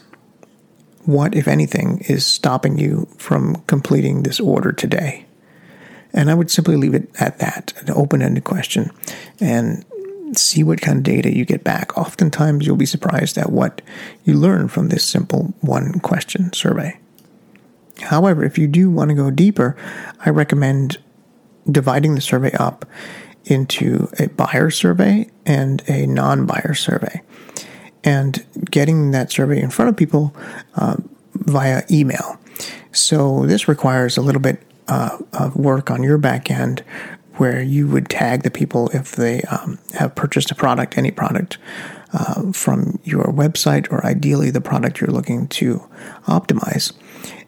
what, 1.05 1.35
if 1.35 1.47
anything, 1.47 2.03
is 2.07 2.25
stopping 2.25 2.77
you 2.77 3.07
from 3.17 3.55
completing 3.67 4.23
this 4.23 4.39
order 4.39 4.71
today? 4.71 5.25
And 6.13 6.29
I 6.29 6.33
would 6.33 6.51
simply 6.51 6.75
leave 6.75 6.93
it 6.93 7.09
at 7.19 7.39
that, 7.39 7.73
an 7.77 7.91
open 7.91 8.21
ended 8.21 8.43
question, 8.43 8.91
and 9.39 9.85
see 10.35 10.63
what 10.63 10.81
kind 10.81 10.97
of 10.97 11.03
data 11.03 11.35
you 11.35 11.45
get 11.45 11.63
back. 11.63 11.97
Oftentimes, 11.97 12.67
you'll 12.67 12.75
be 12.75 12.85
surprised 12.85 13.37
at 13.37 13.51
what 13.51 13.81
you 14.25 14.33
learn 14.33 14.67
from 14.67 14.89
this 14.89 15.05
simple 15.05 15.53
one 15.61 15.99
question 15.99 16.51
survey. 16.53 16.97
However, 18.01 18.43
if 18.43 18.57
you 18.57 18.67
do 18.67 18.89
want 18.89 19.09
to 19.09 19.15
go 19.15 19.31
deeper, 19.31 19.75
I 20.25 20.29
recommend 20.29 20.97
dividing 21.69 22.15
the 22.15 22.21
survey 22.21 22.51
up 22.53 22.85
into 23.45 24.09
a 24.19 24.27
buyer 24.27 24.69
survey 24.69 25.29
and 25.45 25.83
a 25.87 26.05
non 26.05 26.45
buyer 26.45 26.73
survey 26.73 27.21
and 28.03 28.45
getting 28.69 29.11
that 29.11 29.31
survey 29.31 29.61
in 29.61 29.69
front 29.69 29.89
of 29.89 29.97
people 29.97 30.35
uh, 30.75 30.97
via 31.33 31.83
email. 31.89 32.39
So 32.91 33.45
this 33.45 33.67
requires 33.67 34.17
a 34.17 34.21
little 34.21 34.41
bit 34.41 34.61
uh, 34.87 35.17
of 35.33 35.55
work 35.55 35.89
on 35.89 36.03
your 36.03 36.17
back 36.17 36.49
end 36.51 36.83
where 37.37 37.61
you 37.61 37.87
would 37.87 38.09
tag 38.09 38.43
the 38.43 38.51
people 38.51 38.89
if 38.89 39.15
they 39.15 39.41
um, 39.43 39.79
have 39.93 40.13
purchased 40.15 40.51
a 40.51 40.55
product, 40.55 40.97
any 40.97 41.11
product. 41.11 41.57
Uh, 42.13 42.51
from 42.51 42.99
your 43.05 43.23
website, 43.27 43.89
or 43.89 44.05
ideally 44.05 44.51
the 44.51 44.59
product 44.59 44.99
you're 44.99 45.09
looking 45.09 45.47
to 45.47 45.77
optimize. 46.27 46.91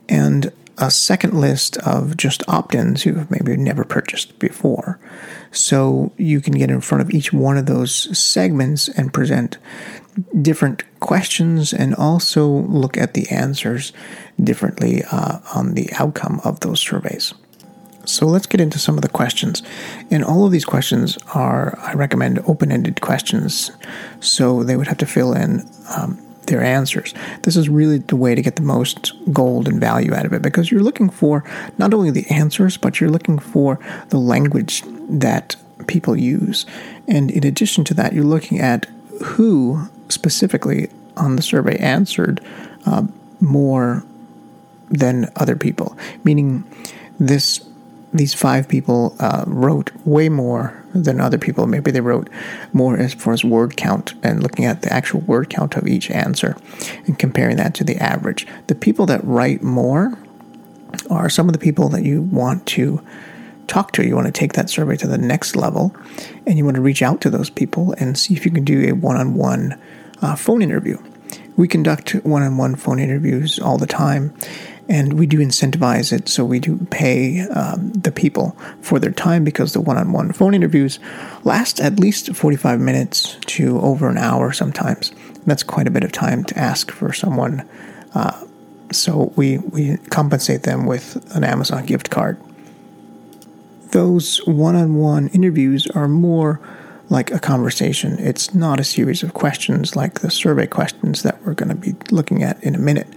And 0.10 0.52
a 0.78 0.90
second 0.90 1.40
list 1.40 1.78
of 1.78 2.18
just 2.18 2.48
opt 2.50 2.76
ins 2.76 3.04
have 3.04 3.30
maybe 3.30 3.56
never 3.56 3.84
purchased 3.84 4.38
before. 4.40 5.00
So 5.52 6.12
you 6.18 6.42
can 6.42 6.54
get 6.54 6.72
in 6.72 6.82
front 6.82 7.02
of 7.02 7.12
each 7.12 7.32
one 7.32 7.58
of 7.58 7.68
those 7.68 8.18
segments 8.18 8.90
and 8.90 9.14
present 9.14 9.58
different 10.42 10.84
questions 11.00 11.74
and 11.74 11.94
also 11.96 12.48
look 12.48 12.98
at 12.98 13.14
the 13.14 13.30
answers 13.30 13.94
differently 14.44 15.04
uh, 15.12 15.40
on 15.54 15.76
the 15.76 15.90
outcome 15.94 16.42
of 16.44 16.62
those 16.62 16.80
surveys. 16.80 17.34
So 18.06 18.26
let's 18.26 18.48
get 18.48 18.60
into 18.60 18.80
some 18.80 18.96
of 18.96 19.02
the 19.02 19.10
questions. 19.10 19.64
And 20.12 20.24
all 20.24 20.46
of 20.46 20.52
these 20.52 20.66
questions 20.66 21.18
are, 21.34 21.78
I 21.80 21.94
recommend, 21.94 22.40
open 22.48 22.72
ended 22.72 23.00
questions. 23.00 23.72
So 24.20 24.64
they 24.64 24.76
would 24.76 24.88
have 24.88 24.98
to 24.98 25.06
fill 25.06 25.34
in 25.34 25.64
um, 25.96 26.20
their 26.48 26.64
answers. 26.64 27.14
This 27.44 27.56
is 27.56 27.70
really 27.70 28.00
the 28.00 28.16
way 28.16 28.36
to 28.36 28.42
get 28.42 28.56
the 28.56 28.62
most 28.62 29.14
gold 29.32 29.68
and 29.68 29.80
value 29.80 30.14
out 30.14 30.26
of 30.26 30.34
it 30.34 30.42
because 30.42 30.72
you're 30.72 30.84
looking 30.84 31.10
for 31.10 31.44
not 31.78 31.94
only 31.94 32.12
the 32.12 32.30
answers, 32.30 32.78
but 32.78 33.00
you're 33.00 33.10
looking 33.10 33.40
for 33.40 33.80
the 34.10 34.18
language 34.18 34.84
that 35.10 35.56
people 35.88 36.16
use. 36.16 36.66
And 37.08 37.32
in 37.32 37.46
addition 37.46 37.84
to 37.86 37.94
that, 37.96 38.14
you're 38.14 38.24
looking 38.24 38.60
at 38.60 38.86
who 39.24 39.88
specifically 40.10 40.90
on 41.18 41.36
the 41.36 41.42
survey 41.42 41.78
answered 41.78 42.42
uh, 42.86 43.06
more 43.40 44.04
than 44.90 45.32
other 45.36 45.56
people, 45.56 45.98
meaning 46.24 46.64
this 47.20 47.66
these 48.14 48.34
five 48.34 48.68
people 48.68 49.16
uh, 49.20 49.44
wrote 49.48 49.92
way 50.06 50.30
more 50.30 50.84
than 50.94 51.20
other 51.20 51.38
people. 51.38 51.66
Maybe 51.66 51.92
they 51.92 52.02
wrote 52.02 52.30
more 52.72 52.98
as 52.98 53.14
far 53.14 53.34
as 53.34 53.44
word 53.44 53.76
count 53.76 54.14
and 54.24 54.44
looking 54.44 54.66
at 54.66 54.84
the 54.84 54.94
actual 54.94 55.22
word 55.22 55.50
count 55.50 55.76
of 55.76 55.88
each 55.88 56.12
answer 56.12 56.56
and 57.08 57.18
comparing 57.18 57.58
that 57.58 57.74
to 57.76 57.84
the 57.84 57.98
average. 57.98 58.46
The 58.68 58.76
people 58.76 59.06
that 59.08 59.24
write 59.24 59.64
more 59.64 60.18
are 61.10 61.30
some 61.30 61.50
of 61.50 61.54
the 61.54 61.60
people 61.60 61.90
that 61.90 62.04
you 62.04 62.22
want 62.22 62.66
to 62.68 63.04
talk 63.68 63.92
to. 63.94 64.06
You 64.06 64.16
want 64.16 64.28
to 64.28 64.32
take 64.32 64.54
that 64.54 64.70
survey 64.70 64.96
to 64.98 65.08
the 65.08 65.18
next 65.18 65.56
level 65.56 65.96
and 66.46 66.58
you 66.58 66.66
want 66.66 66.76
to 66.76 66.82
reach 66.82 67.02
out 67.02 67.22
to 67.22 67.30
those 67.30 67.50
people 67.50 67.94
and 67.98 68.18
see 68.18 68.36
if 68.36 68.46
you 68.46 68.52
can 68.52 68.64
do 68.64 68.90
a 68.90 68.92
one 68.94 69.18
on 69.18 69.34
one 69.34 69.82
phone 70.38 70.62
interview. 70.62 71.02
We 71.56 71.68
conduct 71.68 72.12
one 72.24 72.44
on 72.44 72.58
one 72.58 72.76
phone 72.76 73.00
interviews 73.00 73.60
all 73.60 73.78
the 73.78 73.88
time 73.88 74.36
and 74.90 75.14
we 75.14 75.26
do 75.26 75.40
incentivize 75.40 76.12
it. 76.12 76.28
So 76.28 76.44
we 76.44 76.60
do 76.60 76.78
pay 76.92 77.42
um, 77.42 77.92
the 77.94 78.12
people 78.12 78.56
for 78.82 79.00
their 79.00 79.12
time 79.12 79.44
because 79.44 79.74
the 79.74 79.82
one-on-one 79.82 80.34
phone 80.34 80.54
interviews 80.54 81.00
last 81.44 81.80
at 81.80 82.00
least 82.00 82.36
45 82.36 82.80
minutes 82.80 83.38
to 83.48 83.80
over 83.80 84.10
an 84.10 84.18
hour 84.18 84.52
sometimes. 84.52 85.12
That's 85.46 85.64
quite 85.64 85.88
a 85.88 85.92
bit 85.92 86.04
of 86.04 86.12
time 86.12 86.44
to 86.46 86.58
ask 86.58 86.92
for 86.92 87.14
someone. 87.14 87.68
Uh, 88.14 88.46
so 88.92 89.34
we 89.36 89.58
we 89.58 89.98
compensate 90.10 90.64
them 90.64 90.86
with 90.86 91.36
an 91.36 91.44
Amazon 91.44 91.86
gift 91.86 92.10
card. 92.10 92.40
Those 93.92 94.38
one-on-one 94.46 95.30
interviews 95.30 95.88
are 95.88 96.08
more 96.08 96.60
like 97.14 97.30
a 97.30 97.40
conversation. 97.40 98.18
It's 98.18 98.56
not 98.56 98.80
a 98.80 98.84
series 98.84 99.22
of 99.22 99.36
questions 99.36 99.96
like 99.96 100.22
the 100.22 100.32
survey 100.32 100.66
questions 100.66 101.22
that 101.22 101.40
we're 101.46 101.54
going 101.54 101.70
to 101.70 101.76
be 101.76 101.94
looking 102.10 102.42
at 102.42 102.62
in 102.64 102.74
a 102.74 102.80
minute. 102.80 103.08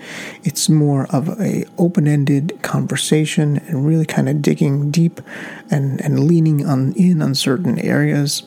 It's 0.45 0.69
more 0.69 1.07
of 1.07 1.41
a 1.41 1.65
open-ended 1.79 2.59
conversation 2.61 3.57
and 3.57 3.87
really 3.87 4.05
kind 4.05 4.29
of 4.29 4.43
digging 4.43 4.91
deep 4.91 5.23
and, 5.71 5.99
and 6.03 6.29
leaning 6.29 6.67
on 6.67 6.93
in 6.93 7.23
on 7.23 7.35
certain 7.35 7.79
areas 7.79 8.43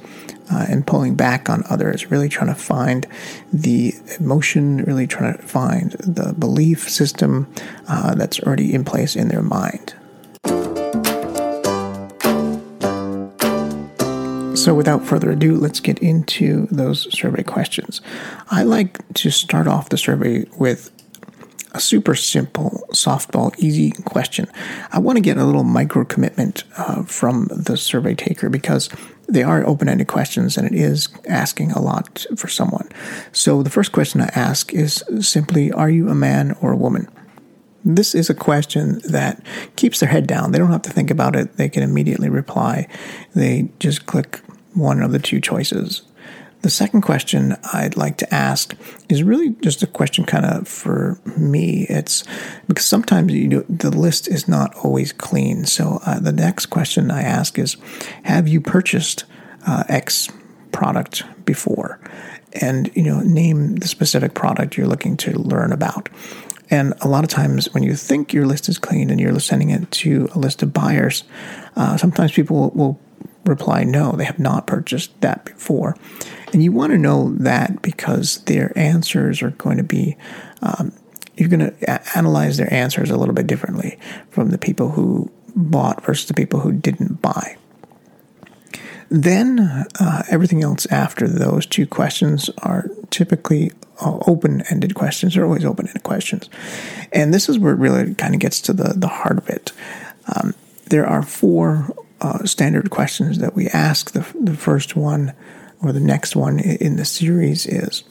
uh, 0.51 0.67
and 0.69 0.85
pulling 0.85 1.15
back 1.15 1.49
on 1.49 1.63
others, 1.67 2.11
really 2.11 2.29
trying 2.29 2.53
to 2.53 2.61
find 2.61 3.07
the 3.51 3.95
emotion, 4.19 4.83
really 4.83 5.07
trying 5.07 5.35
to 5.35 5.41
find 5.41 5.93
the 5.93 6.31
belief 6.37 6.87
system 6.87 7.51
uh, 7.87 8.13
that's 8.13 8.39
already 8.41 8.71
in 8.71 8.85
place 8.85 9.15
in 9.15 9.29
their 9.29 9.41
mind. 9.41 9.95
So, 14.59 14.73
without 14.73 15.05
further 15.05 15.31
ado, 15.31 15.55
let's 15.55 15.79
get 15.79 15.99
into 15.99 16.67
those 16.69 17.07
survey 17.17 17.43
questions. 17.43 18.01
I 18.51 18.63
like 18.63 18.99
to 19.13 19.31
start 19.31 19.67
off 19.67 19.87
the 19.87 19.97
survey 19.97 20.47
with 20.57 20.91
a 21.71 21.79
super 21.79 22.13
simple, 22.13 22.85
softball, 22.91 23.57
easy 23.57 23.91
question. 24.03 24.47
I 24.91 24.99
want 24.99 25.15
to 25.15 25.21
get 25.21 25.37
a 25.37 25.45
little 25.45 25.63
micro 25.63 26.03
commitment 26.03 26.65
uh, 26.75 27.03
from 27.03 27.45
the 27.45 27.77
survey 27.77 28.15
taker 28.15 28.49
because 28.49 28.89
they 29.29 29.43
are 29.43 29.65
open 29.65 29.87
ended 29.87 30.09
questions 30.09 30.57
and 30.57 30.67
it 30.67 30.77
is 30.77 31.07
asking 31.29 31.71
a 31.71 31.81
lot 31.81 32.25
for 32.35 32.49
someone. 32.49 32.89
So, 33.31 33.63
the 33.63 33.69
first 33.69 33.93
question 33.93 34.19
I 34.19 34.29
ask 34.35 34.73
is 34.73 35.05
simply 35.21 35.71
Are 35.71 35.89
you 35.89 36.09
a 36.09 36.15
man 36.15 36.57
or 36.59 36.73
a 36.73 36.77
woman? 36.77 37.07
This 37.85 38.13
is 38.13 38.29
a 38.29 38.35
question 38.35 38.99
that 39.05 39.41
keeps 39.77 40.01
their 40.01 40.09
head 40.09 40.27
down. 40.27 40.51
They 40.51 40.59
don't 40.59 40.73
have 40.73 40.81
to 40.81 40.91
think 40.91 41.09
about 41.09 41.37
it. 41.37 41.55
They 41.55 41.69
can 41.69 41.81
immediately 41.81 42.27
reply. 42.27 42.89
They 43.33 43.69
just 43.79 44.05
click 44.05 44.41
one 44.73 45.01
of 45.01 45.11
the 45.11 45.19
two 45.19 45.39
choices. 45.39 46.03
The 46.61 46.69
second 46.69 47.01
question 47.01 47.55
I'd 47.71 47.95
like 47.95 48.17
to 48.17 48.33
ask 48.33 48.75
is 49.07 49.23
really 49.23 49.51
just 49.61 49.81
a 49.81 49.87
question 49.87 50.25
kind 50.25 50.45
of 50.45 50.67
for 50.67 51.17
me. 51.37 51.85
It's 51.87 52.25
because 52.67 52.85
sometimes 52.85 53.33
you 53.33 53.47
know, 53.47 53.65
the 53.69 53.91
list 53.91 54.27
is 54.27 54.47
not 54.47 54.75
always 54.83 55.13
clean. 55.13 55.65
So 55.65 56.01
uh, 56.05 56.19
the 56.19 56.33
next 56.33 56.65
question 56.65 57.11
I 57.11 57.21
ask 57.21 57.57
is 57.57 57.77
Have 58.23 58.49
you 58.49 58.59
purchased 58.59 59.23
uh, 59.65 59.85
X 59.87 60.27
product 60.71 61.23
before, 61.45 61.99
and 62.61 62.89
you 62.95 63.03
know 63.03 63.19
name 63.21 63.77
the 63.77 63.87
specific 63.87 64.33
product 64.33 64.77
you're 64.77 64.87
looking 64.87 65.17
to 65.17 65.37
learn 65.37 65.71
about. 65.71 66.09
And 66.71 66.93
a 67.01 67.07
lot 67.07 67.23
of 67.23 67.29
times, 67.29 67.73
when 67.73 67.83
you 67.83 67.95
think 67.95 68.31
your 68.31 68.45
list 68.45 68.69
is 68.69 68.77
clean 68.77 69.09
and 69.09 69.19
you're 69.19 69.39
sending 69.39 69.71
it 69.71 69.89
to 69.91 70.29
a 70.35 70.39
list 70.39 70.61
of 70.61 70.71
buyers, 70.71 71.23
uh, 71.75 71.97
sometimes 71.97 72.31
people 72.31 72.69
will 72.75 72.99
reply, 73.49 73.83
no, 73.83 74.13
they 74.13 74.25
have 74.25 74.39
not 74.39 74.67
purchased 74.67 75.19
that 75.21 75.45
before. 75.45 75.95
And 76.53 76.63
you 76.63 76.71
want 76.71 76.91
to 76.91 76.97
know 76.97 77.33
that 77.35 77.81
because 77.81 78.39
their 78.45 78.71
answers 78.77 79.41
are 79.41 79.51
going 79.51 79.77
to 79.77 79.83
be, 79.83 80.17
um, 80.61 80.91
you're 81.35 81.49
going 81.49 81.71
to 81.71 82.17
analyze 82.17 82.57
their 82.57 82.73
answers 82.73 83.09
a 83.09 83.17
little 83.17 83.35
bit 83.35 83.47
differently 83.47 83.99
from 84.31 84.49
the 84.49 84.57
people 84.57 84.91
who 84.91 85.31
bought 85.55 86.03
versus 86.05 86.27
the 86.27 86.33
people 86.33 86.59
who 86.59 86.71
didn't 86.71 87.21
buy. 87.21 87.57
Then 89.09 89.59
uh, 89.99 90.23
everything 90.29 90.63
else 90.63 90.85
after 90.91 91.27
those 91.27 91.65
two 91.65 91.87
questions 91.87 92.49
are 92.59 92.89
typically 93.09 93.71
uh, 93.99 94.19
open-ended 94.27 94.93
questions. 94.93 95.33
They're 95.33 95.45
always 95.45 95.65
open-ended 95.65 96.03
questions, 96.03 96.49
and 97.11 97.33
this 97.33 97.49
is 97.49 97.57
where 97.57 97.73
it 97.73 97.79
really 97.79 98.13
kind 98.13 98.35
of 98.35 98.39
gets 98.39 98.61
to 98.61 98.73
the 98.73 98.93
the 98.95 99.07
heart 99.07 99.39
of 99.39 99.49
it. 99.49 99.71
Um, 100.35 100.53
there 100.89 101.07
are 101.07 101.23
four 101.23 101.95
uh, 102.21 102.45
standard 102.45 102.89
questions 102.89 103.39
that 103.39 103.55
we 103.55 103.67
ask. 103.67 104.11
The 104.11 104.25
the 104.39 104.55
first 104.55 104.95
one, 104.95 105.33
or 105.81 105.91
the 105.91 105.99
next 105.99 106.35
one 106.35 106.59
in 106.59 106.95
the 106.97 107.05
series, 107.05 107.65
is 107.65 108.03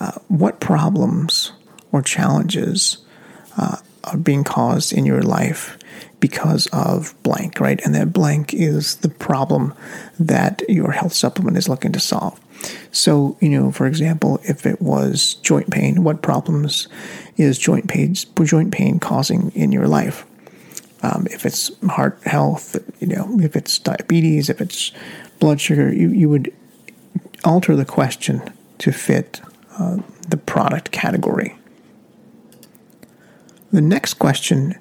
uh, 0.00 0.12
what 0.28 0.60
problems 0.60 1.52
or 1.92 2.02
challenges 2.02 2.98
uh, 3.56 3.76
are 4.04 4.16
being 4.16 4.44
caused 4.44 4.92
in 4.92 5.06
your 5.06 5.22
life 5.22 5.78
because 6.20 6.66
of 6.72 7.14
blank, 7.22 7.60
right? 7.60 7.80
And 7.84 7.94
that 7.94 8.12
blank 8.12 8.52
is 8.52 8.96
the 8.96 9.08
problem 9.08 9.74
that 10.18 10.62
your 10.68 10.92
health 10.92 11.12
supplement 11.12 11.56
is 11.56 11.68
looking 11.68 11.92
to 11.92 12.00
solve. 12.00 12.40
So, 12.90 13.36
you 13.40 13.48
know, 13.48 13.70
for 13.70 13.86
example, 13.86 14.40
if 14.42 14.66
it 14.66 14.82
was 14.82 15.34
joint 15.42 15.70
pain, 15.70 16.02
what 16.02 16.22
problems 16.22 16.88
is 17.36 17.58
joint 17.58 17.88
pain, 17.88 18.14
joint 18.42 18.72
pain 18.72 18.98
causing 18.98 19.52
in 19.52 19.70
your 19.70 19.86
life? 19.86 20.26
Um, 21.02 21.26
if 21.30 21.46
it's 21.46 21.70
heart 21.86 22.18
health, 22.24 22.76
you 23.00 23.06
know, 23.06 23.38
if 23.40 23.54
it's 23.54 23.78
diabetes, 23.78 24.50
if 24.50 24.60
it's 24.60 24.92
blood 25.38 25.60
sugar, 25.60 25.92
you, 25.92 26.10
you 26.10 26.28
would 26.28 26.52
alter 27.44 27.76
the 27.76 27.84
question 27.84 28.42
to 28.78 28.92
fit 28.92 29.40
uh, 29.78 29.98
the 30.28 30.36
product 30.36 30.90
category. 30.90 31.56
The 33.70 33.80
next 33.80 34.14
question 34.14 34.74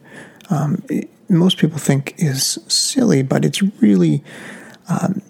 um, 0.50 0.84
most 1.30 1.58
people 1.58 1.78
think 1.78 2.14
is 2.18 2.58
silly, 2.68 3.22
but 3.22 3.44
it's 3.44 3.62
really 3.82 4.24
um, 4.90 5.22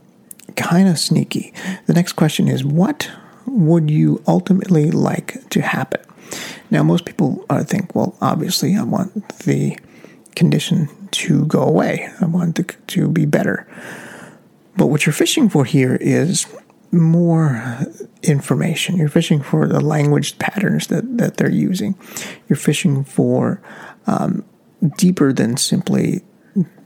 kind 0.56 0.88
of 0.88 1.00
sneaky. 1.00 1.54
The 1.86 1.94
next 1.94 2.14
question 2.14 2.48
is 2.48 2.64
what 2.64 3.10
would 3.46 3.90
you 3.90 4.22
ultimately 4.28 4.92
like 4.92 5.50
to 5.50 5.62
happen? 5.62 6.02
Now, 6.70 6.84
most 6.84 7.06
people 7.06 7.46
uh, 7.50 7.64
think, 7.64 7.96
well, 7.96 8.16
obviously, 8.22 8.76
I 8.76 8.84
want 8.84 9.30
the 9.40 9.78
condition 10.38 10.88
to 11.12 11.46
go 11.48 11.64
away, 11.64 12.08
I 12.22 12.26
want 12.26 12.60
it 12.60 12.78
to 12.88 13.10
be 13.10 13.26
better. 13.26 13.68
But 14.78 14.88
what 14.88 15.06
you're 15.06 15.14
fishing 15.14 15.50
for 15.50 15.66
here 15.66 15.98
is 16.00 16.46
more 16.92 17.80
information. 18.22 18.98
You're 18.98 19.10
fishing 19.10 19.42
for 19.42 19.68
the 19.68 19.82
language 19.82 20.38
patterns 20.38 20.88
that, 20.88 21.18
that 21.18 21.38
they're 21.38 21.50
using. 21.50 21.98
You're 22.48 22.58
fishing 22.58 23.04
for 23.04 23.62
um, 24.06 24.46
deeper 24.98 25.34
than 25.34 25.58
simply 25.58 26.22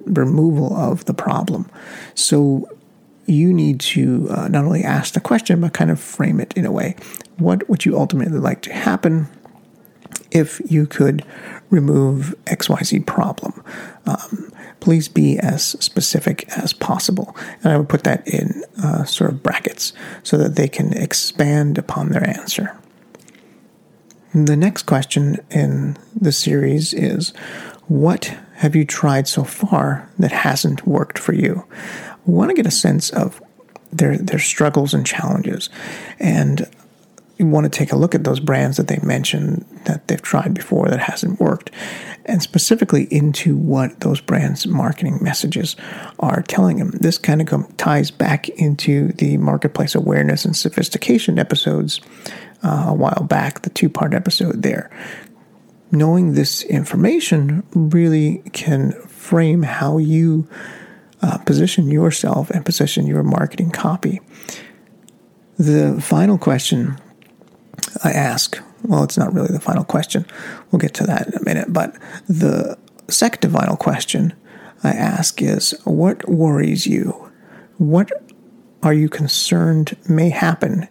removal 0.06 0.74
of 0.76 1.06
the 1.06 1.14
problem. 1.14 1.70
So 2.16 2.68
you 3.26 3.54
need 3.54 3.82
to 3.82 4.28
uh, 4.32 4.48
not 4.48 4.64
only 4.64 4.84
ask 4.84 5.14
the 5.14 5.20
question, 5.20 5.62
but 5.62 5.74
kind 5.74 5.92
of 5.92 6.00
frame 6.00 6.40
it 6.40 6.54
in 6.56 6.66
a 6.66 6.72
way. 6.72 6.96
What 7.38 7.70
would 7.70 7.86
you 7.86 7.98
ultimately 7.98 8.40
like 8.40 8.62
to 8.64 8.74
happen 8.74 9.28
if 10.32 10.62
you 10.70 10.86
could 10.86 11.26
remove 11.70 12.36
XYZ 12.46 13.06
problem? 13.06 13.64
Um, 14.06 14.52
please 14.80 15.08
be 15.08 15.38
as 15.38 15.64
specific 15.64 16.46
as 16.58 16.74
possible. 16.74 17.36
And 17.64 17.72
I 17.72 17.78
would 17.78 17.90
put 17.90 18.04
that 18.04 18.28
in 18.28 18.64
uh, 18.84 19.06
sort 19.06 19.30
of 19.30 19.44
brackets 19.44 19.94
so 20.24 20.38
that 20.38 20.56
they 20.56 20.68
can 20.68 20.94
expand 20.98 21.78
upon 21.78 22.10
their 22.10 22.28
answer. 22.28 22.76
The 24.34 24.56
next 24.56 24.84
question 24.84 25.40
in 25.50 25.98
the 26.16 26.32
series 26.32 26.94
is 26.94 27.30
what 27.88 28.34
have 28.56 28.76
you 28.76 28.86
tried 28.86 29.28
so 29.28 29.44
far 29.44 30.10
that 30.18 30.32
hasn't 30.32 30.88
worked 30.88 31.20
for 31.20 31.34
you? 31.34 31.66
We 32.26 32.34
want 32.34 32.50
to 32.50 32.56
get 32.56 32.66
a 32.66 32.72
sense 32.72 33.10
of 33.10 33.42
their 33.92 34.18
their 34.18 34.40
struggles 34.40 34.94
and 34.94 35.06
challenges, 35.06 35.70
and 36.18 36.66
you 37.42 37.48
want 37.48 37.66
to 37.66 37.70
take 37.70 37.92
a 37.92 37.98
look 37.98 38.16
at 38.16 38.24
those 38.24 38.40
brands 38.40 38.78
that 38.78 38.88
they 38.88 39.00
mentioned 39.04 39.66
that 39.86 40.08
they've 40.08 40.22
tried 40.22 40.54
before 40.54 40.88
that 40.88 41.00
hasn't 41.00 41.40
worked, 41.40 41.72
and 42.26 42.42
specifically 42.42 43.08
into 43.12 43.58
what 43.58 44.00
those 44.00 44.22
brands' 44.22 44.66
marketing 44.68 45.18
messages 45.22 45.76
are 46.20 46.44
telling 46.44 46.78
them. 46.78 46.92
This 46.92 47.18
kind 47.18 47.42
of 47.42 47.78
ties 47.78 48.12
back 48.12 48.48
into 48.50 49.12
the 49.14 49.38
marketplace 49.38 49.96
awareness 49.96 50.46
and 50.46 50.56
sophistication 50.56 51.40
episodes 51.40 52.00
uh, 52.64 52.86
a 52.88 52.94
while 52.94 53.26
back, 53.28 53.64
the 53.64 53.70
two 53.70 53.90
part 53.90 54.14
episode 54.14 54.62
there 54.62 54.90
knowing 55.92 56.34
this 56.34 56.64
information 56.64 57.64
really 57.74 58.42
can 58.54 58.94
frame 59.08 59.64
how 59.64 59.98
you 59.98 60.48
uh, 61.22 61.38
position 61.40 61.92
yourself 61.92 62.50
and 62.50 62.66
position 62.66 63.06
your 63.06 63.24
marketing 63.24 63.70
copy. 63.70 64.22
The 65.58 66.02
final 66.02 66.38
question 66.38 66.98
I 68.04 68.12
ask, 68.12 68.60
well, 68.84 69.04
it's 69.04 69.18
not 69.18 69.34
really 69.34 69.52
the 69.52 69.60
final 69.60 69.84
question. 69.84 70.26
We'll 70.72 70.80
get 70.80 70.94
to 70.96 71.04
that 71.06 71.28
in 71.28 71.34
a 71.36 71.44
minute. 71.44 71.72
But 71.72 71.96
the 72.28 72.78
second 73.08 73.52
final 73.52 73.76
question 73.76 74.34
I 74.84 74.92
ask 74.92 75.42
is 75.42 75.72
what 75.84 76.28
worries 76.28 76.88
you? 76.88 77.32
What 77.78 78.12
are 78.84 78.94
you 78.94 79.10
concerned 79.10 79.96
may 80.10 80.30
happen 80.30 80.88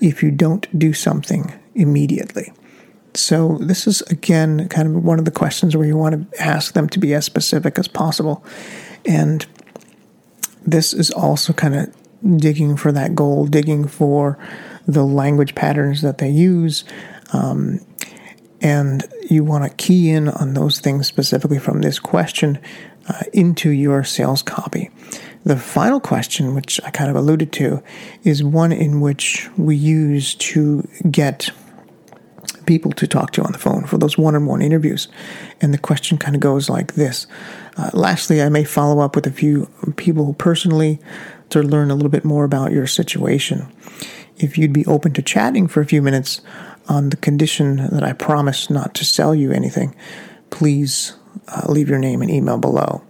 if 0.00 0.22
you 0.22 0.30
don't 0.30 0.78
do 0.78 0.92
something 0.92 1.52
immediately? 1.74 2.52
So, 3.14 3.58
this 3.60 3.86
is 3.86 4.02
again 4.02 4.68
kind 4.68 4.88
of 4.88 5.02
one 5.02 5.18
of 5.18 5.24
the 5.24 5.30
questions 5.30 5.76
where 5.76 5.86
you 5.86 5.96
want 5.96 6.30
to 6.30 6.42
ask 6.42 6.74
them 6.74 6.88
to 6.90 6.98
be 6.98 7.14
as 7.14 7.24
specific 7.24 7.78
as 7.78 7.88
possible. 7.88 8.44
And 9.06 9.46
this 10.64 10.92
is 10.92 11.10
also 11.10 11.52
kind 11.52 11.74
of 11.74 11.96
digging 12.36 12.76
for 12.76 12.92
that 12.92 13.14
goal, 13.14 13.46
digging 13.46 13.86
for 13.86 14.38
the 14.86 15.04
language 15.04 15.54
patterns 15.54 16.02
that 16.02 16.18
they 16.18 16.30
use. 16.30 16.84
Um, 17.32 17.80
and 18.60 19.04
you 19.30 19.44
want 19.44 19.64
to 19.64 19.76
key 19.76 20.10
in 20.10 20.28
on 20.28 20.54
those 20.54 20.80
things 20.80 21.06
specifically 21.06 21.58
from 21.58 21.80
this 21.80 21.98
question 21.98 22.58
uh, 23.08 23.22
into 23.32 23.70
your 23.70 24.02
sales 24.04 24.42
copy. 24.42 24.90
The 25.44 25.56
final 25.56 26.00
question, 26.00 26.54
which 26.54 26.80
I 26.84 26.90
kind 26.90 27.10
of 27.10 27.16
alluded 27.16 27.52
to, 27.52 27.82
is 28.24 28.42
one 28.42 28.72
in 28.72 29.00
which 29.00 29.48
we 29.56 29.76
use 29.76 30.34
to 30.34 30.86
get 31.10 31.50
people 32.66 32.92
to 32.92 33.06
talk 33.06 33.32
to 33.32 33.42
on 33.42 33.52
the 33.52 33.58
phone 33.58 33.86
for 33.86 33.96
those 33.96 34.18
one 34.18 34.34
on 34.34 34.46
one 34.46 34.60
interviews. 34.60 35.08
And 35.60 35.72
the 35.72 35.78
question 35.78 36.18
kind 36.18 36.34
of 36.34 36.40
goes 36.40 36.68
like 36.68 36.94
this 36.94 37.26
uh, 37.76 37.90
Lastly, 37.94 38.42
I 38.42 38.48
may 38.48 38.64
follow 38.64 39.00
up 39.00 39.14
with 39.14 39.26
a 39.26 39.30
few 39.30 39.70
people 39.96 40.34
personally 40.34 41.00
to 41.50 41.62
learn 41.62 41.90
a 41.90 41.94
little 41.94 42.10
bit 42.10 42.24
more 42.24 42.44
about 42.44 42.72
your 42.72 42.86
situation. 42.86 43.72
If 44.36 44.56
you'd 44.56 44.72
be 44.72 44.86
open 44.86 45.12
to 45.14 45.22
chatting 45.22 45.66
for 45.66 45.80
a 45.80 45.86
few 45.86 46.02
minutes 46.02 46.40
on 46.88 47.10
the 47.10 47.16
condition 47.16 47.76
that 47.76 48.02
I 48.02 48.12
promise 48.12 48.70
not 48.70 48.94
to 48.94 49.04
sell 49.04 49.34
you 49.34 49.52
anything, 49.52 49.94
please 50.50 51.14
uh, 51.48 51.66
leave 51.68 51.88
your 51.88 51.98
name 51.98 52.22
and 52.22 52.30
email 52.30 52.58
below 52.58 53.02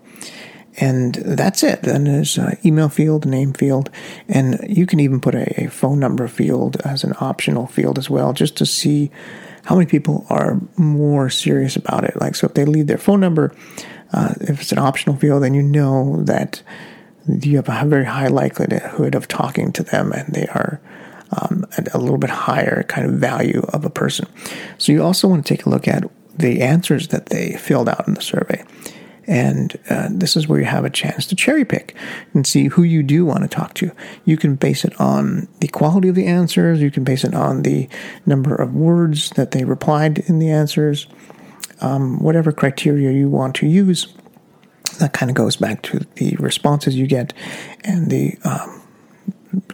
and 0.81 1.14
that's 1.16 1.62
it. 1.62 1.83
Then 1.83 2.05
there's 2.05 2.38
an 2.38 2.57
email 2.64 2.88
field, 2.88 3.27
name 3.27 3.53
field, 3.53 3.90
and 4.29 4.59
you 4.68 4.87
can 4.87 5.01
even 5.01 5.20
put 5.20 5.35
a, 5.35 5.64
a, 5.64 5.68
phone 5.68 5.98
number 5.98 6.29
field 6.29 6.81
as 6.85 7.05
an 7.05 7.14
optional 7.20 7.66
field 7.66 7.98
as 7.98 8.09
well, 8.09 8.33
just 8.33 8.57
to 8.59 8.66
see 8.66 9.11
how 9.64 9.74
many 9.74 9.87
people 9.87 10.24
are 10.31 10.61
more 10.77 11.31
serious 11.31 11.77
about 11.77 12.05
it. 12.05 12.16
Like, 12.20 12.35
so 12.35 12.46
if 12.46 12.55
they 12.55 12.64
leave 12.64 12.87
their 12.87 12.98
phone 12.98 13.20
number, 13.20 13.55
uh, 14.12 14.35
if 14.40 14.61
it's 14.61 14.72
an 14.72 14.79
optional 14.79 15.16
field, 15.16 15.42
then 15.42 15.55
you 15.55 15.62
know 15.62 16.22
that 16.22 16.62
you 17.29 17.57
have 17.57 17.69
a 17.69 17.88
very 17.88 18.05
high 18.05 18.29
likelihood 18.29 19.14
of 19.14 19.29
talking 19.29 19.73
to 19.73 19.83
them, 19.83 20.12
and 20.12 20.35
they 20.35 20.47
are. 20.47 20.81
Um, 21.31 21.67
a 21.93 21.99
little 21.99 22.17
bit 22.17 22.31
higher 22.31 22.85
kind 22.85 23.07
of 23.07 23.17
value 23.17 23.61
of 23.75 23.85
a 23.85 23.91
person. 23.91 24.27
So 24.79 24.93
you 24.93 25.03
also 25.03 25.29
want 25.29 25.45
to 25.45 25.55
take 25.55 25.67
a 25.67 25.69
look 25.69 25.87
at 25.87 26.05
the 26.35 26.62
answers 26.62 27.09
that 27.09 27.27
they 27.27 27.53
filled 27.59 27.87
out 27.87 28.09
in 28.09 28.14
the 28.14 28.23
survey. 28.23 28.64
And 29.29 29.79
uh, 29.91 30.09
this 30.11 30.37
is 30.37 30.49
where 30.49 30.59
you 30.59 30.64
have 30.64 30.87
a 30.87 30.91
chance 30.91 31.27
to 31.27 31.37
cherry 31.37 31.67
pick 31.67 31.95
and 32.33 32.47
see 32.47 32.69
who 32.69 32.83
you 32.83 33.03
do 33.03 33.27
want 33.27 33.43
to 33.43 33.49
talk 33.49 33.75
to. 33.75 33.93
You 34.25 34.38
can 34.38 34.55
base 34.55 34.87
it 34.87 34.99
on 34.99 35.49
the 35.61 35.69
quality 35.69 36.09
of 36.09 36.14
the 36.14 36.25
answers, 36.25 36.81
you 36.81 36.91
can 36.91 37.05
base 37.05 37.25
it 37.25 37.35
on 37.35 37.62
the 37.62 37.91
number 38.25 38.55
of 38.55 38.75
words 38.75 39.31
that 39.31 39.51
they 39.51 39.64
replied 39.64 40.21
in 40.21 40.38
the 40.38 40.49
answers, 40.49 41.07
um, 41.83 42.21
whatever 42.21 42.53
criteria 42.53 43.12
you 43.12 43.29
want 43.29 43.55
to 43.57 43.67
use. 43.67 44.14
That 44.98 45.12
kind 45.12 45.31
of 45.31 45.37
goes 45.37 45.57
back 45.57 45.83
to 45.83 46.01
the 46.16 46.37
responses 46.37 46.96
you 46.96 47.07
get 47.07 47.33
and 47.83 48.11
the 48.11 48.37
um, 48.44 48.83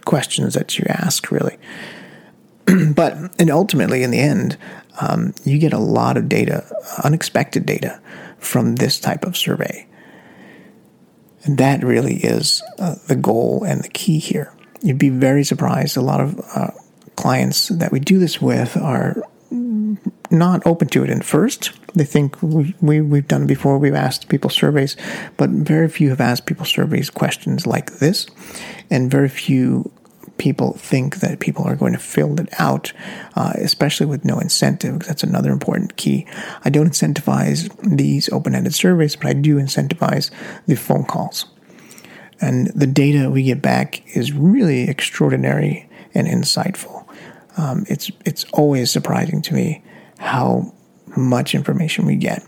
questions 0.05 0.55
that 0.55 0.79
you 0.79 0.85
ask, 0.89 1.31
really. 1.31 1.57
but 2.95 3.15
and 3.39 3.51
ultimately, 3.51 4.03
in 4.03 4.11
the 4.11 4.21
end, 4.21 4.57
um, 5.01 5.35
you 5.45 5.59
get 5.59 5.73
a 5.73 5.79
lot 5.79 6.17
of 6.17 6.29
data, 6.29 6.65
unexpected 7.03 7.67
data, 7.67 8.01
from 8.39 8.77
this 8.77 9.01
type 9.01 9.25
of 9.25 9.37
survey. 9.37 9.87
And 11.45 11.59
that 11.59 11.85
really 11.85 12.17
is 12.17 12.63
uh, 12.79 12.97
the 13.07 13.17
goal 13.17 13.65
and 13.65 13.83
the 13.83 13.89
key 13.89 14.19
here. 14.19 14.53
You'd 14.81 14.99
be 14.99 15.11
very 15.11 15.45
surprised. 15.45 15.97
A 15.97 16.03
lot 16.03 16.21
of 16.21 16.41
uh, 16.55 16.71
clients 17.17 17.69
that 17.69 17.93
we 17.93 18.01
do 18.01 18.19
this 18.19 18.41
with 18.41 18.77
are 18.77 19.23
not 20.31 20.67
open 20.67 20.89
to 20.89 21.05
it 21.05 21.11
at 21.11 21.25
first. 21.25 21.73
They 21.95 22.05
think 22.05 22.43
we, 22.43 22.75
we, 22.81 23.01
we've 23.01 23.29
done 23.29 23.47
before, 23.47 23.79
we've 23.79 23.95
asked 23.95 24.29
people 24.29 24.51
surveys, 24.51 24.97
but 25.37 25.51
very 25.51 25.89
few 25.89 26.11
have 26.11 26.21
asked 26.21 26.47
people 26.47 26.67
surveys 26.67 27.11
questions 27.11 27.67
like 27.67 27.99
this, 27.99 28.27
and 28.91 29.11
very 29.11 29.29
few 29.29 29.91
people 30.37 30.73
think 30.73 31.21
that 31.21 31.39
people 31.39 31.65
are 31.65 31.77
going 31.77 31.93
to 31.93 31.99
fill 31.99 32.39
it 32.41 32.49
out, 32.59 32.93
uh, 33.37 33.53
especially 33.57 34.07
with 34.07 34.25
no 34.25 34.39
incentive. 34.41 35.01
That's 35.01 35.23
another 35.23 35.53
important 35.53 35.97
key. 35.97 36.27
I 36.65 36.71
don't 36.71 36.91
incentivize 36.91 37.71
these 37.97 38.29
open 38.31 38.55
ended 38.55 38.75
surveys, 38.75 39.15
but 39.15 39.27
I 39.27 39.33
do 39.35 39.57
incentivize 39.57 40.31
the 40.67 40.75
phone 40.75 41.05
calls. 41.05 41.47
And 42.41 42.67
the 42.75 42.87
data 42.87 43.31
we 43.31 43.45
get 43.45 43.63
back 43.63 44.03
is 44.17 44.33
really 44.33 44.89
extraordinary 44.89 45.89
and 46.15 46.27
insightful. 46.27 47.04
Um, 47.57 47.85
it's 47.89 48.11
it's 48.25 48.45
always 48.53 48.91
surprising 48.91 49.43
to 49.43 49.55
me 49.55 49.83
how 50.19 50.73
much 51.17 51.55
information 51.55 52.07
we 52.07 52.17
get. 52.17 52.45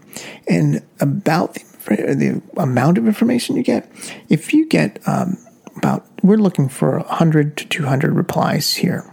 And 0.49 0.83
about 1.01 1.55
the, 1.55 2.43
the 2.55 2.61
amount 2.61 2.99
of 2.99 3.07
information 3.07 3.57
you 3.57 3.63
get, 3.63 3.91
if 4.29 4.53
you 4.53 4.67
get 4.67 4.99
um, 5.07 5.39
about, 5.77 6.07
we're 6.23 6.37
looking 6.37 6.69
for 6.69 6.99
100 6.99 7.57
to 7.59 7.69
200 7.69 8.15
replies 8.15 8.75
here. 8.75 9.13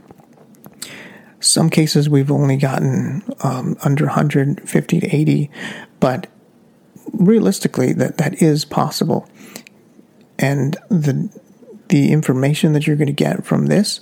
Some 1.40 1.70
cases 1.70 2.10
we've 2.10 2.32
only 2.32 2.58
gotten 2.58 3.22
um, 3.44 3.76
under 3.84 4.06
150 4.06 5.00
to 5.00 5.16
80, 5.16 5.52
but 6.00 6.28
realistically, 7.12 7.92
that, 7.94 8.18
that 8.18 8.42
is 8.42 8.66
possible. 8.66 9.30
And 10.40 10.78
the 10.90 11.30
the 11.90 12.12
information 12.12 12.74
that 12.74 12.88
you're 12.88 12.96
going 12.96 13.06
to 13.06 13.14
get 13.14 13.46
from 13.46 13.68
this 13.68 14.00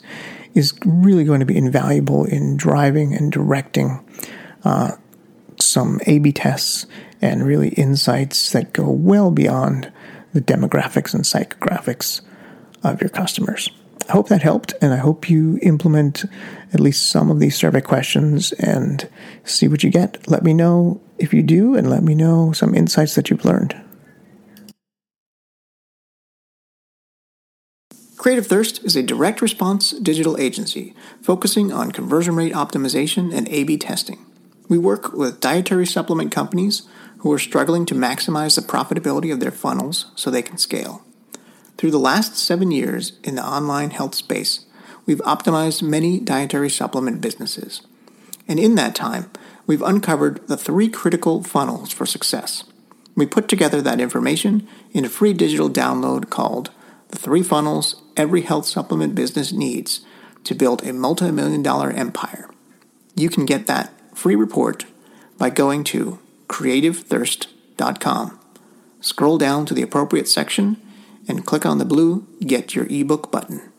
is 0.53 0.73
really 0.85 1.23
going 1.23 1.39
to 1.39 1.45
be 1.45 1.57
invaluable 1.57 2.25
in 2.25 2.57
driving 2.57 3.13
and 3.13 3.31
directing 3.31 4.03
uh, 4.63 4.91
some 5.59 5.99
A 6.07 6.19
B 6.19 6.31
tests 6.31 6.85
and 7.21 7.45
really 7.45 7.69
insights 7.69 8.51
that 8.51 8.73
go 8.73 8.89
well 8.89 9.31
beyond 9.31 9.91
the 10.33 10.41
demographics 10.41 11.13
and 11.13 11.23
psychographics 11.23 12.21
of 12.83 13.01
your 13.01 13.09
customers. 13.09 13.69
I 14.09 14.13
hope 14.13 14.29
that 14.29 14.41
helped, 14.41 14.73
and 14.81 14.93
I 14.93 14.97
hope 14.97 15.29
you 15.29 15.59
implement 15.61 16.25
at 16.73 16.79
least 16.79 17.09
some 17.09 17.29
of 17.29 17.39
these 17.39 17.55
survey 17.55 17.81
questions 17.81 18.51
and 18.53 19.07
see 19.43 19.67
what 19.67 19.83
you 19.83 19.91
get. 19.91 20.27
Let 20.27 20.43
me 20.43 20.53
know 20.53 20.99
if 21.17 21.33
you 21.33 21.43
do, 21.43 21.75
and 21.75 21.89
let 21.89 22.03
me 22.03 22.15
know 22.15 22.51
some 22.51 22.73
insights 22.73 23.15
that 23.15 23.29
you've 23.29 23.45
learned. 23.45 23.75
Creative 28.21 28.45
Thirst 28.45 28.83
is 28.83 28.95
a 28.95 29.01
direct 29.01 29.41
response 29.41 29.89
digital 29.93 30.37
agency 30.37 30.93
focusing 31.23 31.73
on 31.73 31.91
conversion 31.91 32.35
rate 32.35 32.53
optimization 32.53 33.35
and 33.35 33.47
A 33.47 33.63
B 33.63 33.77
testing. 33.77 34.23
We 34.69 34.77
work 34.77 35.13
with 35.13 35.39
dietary 35.39 35.87
supplement 35.87 36.31
companies 36.31 36.83
who 37.21 37.31
are 37.31 37.39
struggling 37.39 37.83
to 37.87 37.95
maximize 37.95 38.53
the 38.53 38.61
profitability 38.61 39.33
of 39.33 39.39
their 39.39 39.49
funnels 39.49 40.11
so 40.15 40.29
they 40.29 40.43
can 40.43 40.59
scale. 40.59 41.03
Through 41.79 41.89
the 41.89 41.97
last 41.97 42.37
seven 42.37 42.69
years 42.69 43.13
in 43.23 43.33
the 43.33 43.43
online 43.43 43.89
health 43.89 44.13
space, 44.13 44.65
we've 45.07 45.17
optimized 45.21 45.81
many 45.81 46.19
dietary 46.19 46.69
supplement 46.69 47.21
businesses. 47.21 47.81
And 48.47 48.59
in 48.59 48.75
that 48.75 48.93
time, 48.93 49.31
we've 49.65 49.81
uncovered 49.81 50.47
the 50.47 50.57
three 50.57 50.89
critical 50.89 51.41
funnels 51.41 51.91
for 51.91 52.05
success. 52.05 52.65
We 53.15 53.25
put 53.25 53.47
together 53.47 53.81
that 53.81 53.99
information 53.99 54.67
in 54.91 55.05
a 55.05 55.09
free 55.09 55.33
digital 55.33 55.71
download 55.71 56.29
called 56.29 56.69
The 57.07 57.17
Three 57.17 57.41
Funnels 57.41 57.95
Every 58.17 58.41
Health 58.41 58.65
Supplement 58.65 59.15
Business 59.15 59.51
Needs 59.51 60.01
to 60.43 60.55
Build 60.55 60.83
a 60.85 60.93
Multi 60.93 61.31
Million 61.31 61.63
Dollar 61.63 61.91
Empire. 61.91 62.49
You 63.15 63.29
can 63.29 63.45
get 63.45 63.67
that 63.67 63.93
free 64.15 64.35
report 64.35 64.85
by 65.37 65.49
going 65.49 65.83
to 65.85 66.19
creativethirst.com. 66.47 68.39
Scroll 68.99 69.37
down 69.37 69.65
to 69.65 69.73
the 69.73 69.81
appropriate 69.81 70.27
section 70.27 70.77
and 71.27 71.45
click 71.45 71.65
on 71.65 71.77
the 71.77 71.85
blue 71.85 72.27
Get 72.45 72.75
Your 72.75 72.85
ebook 72.89 73.31
button. 73.31 73.70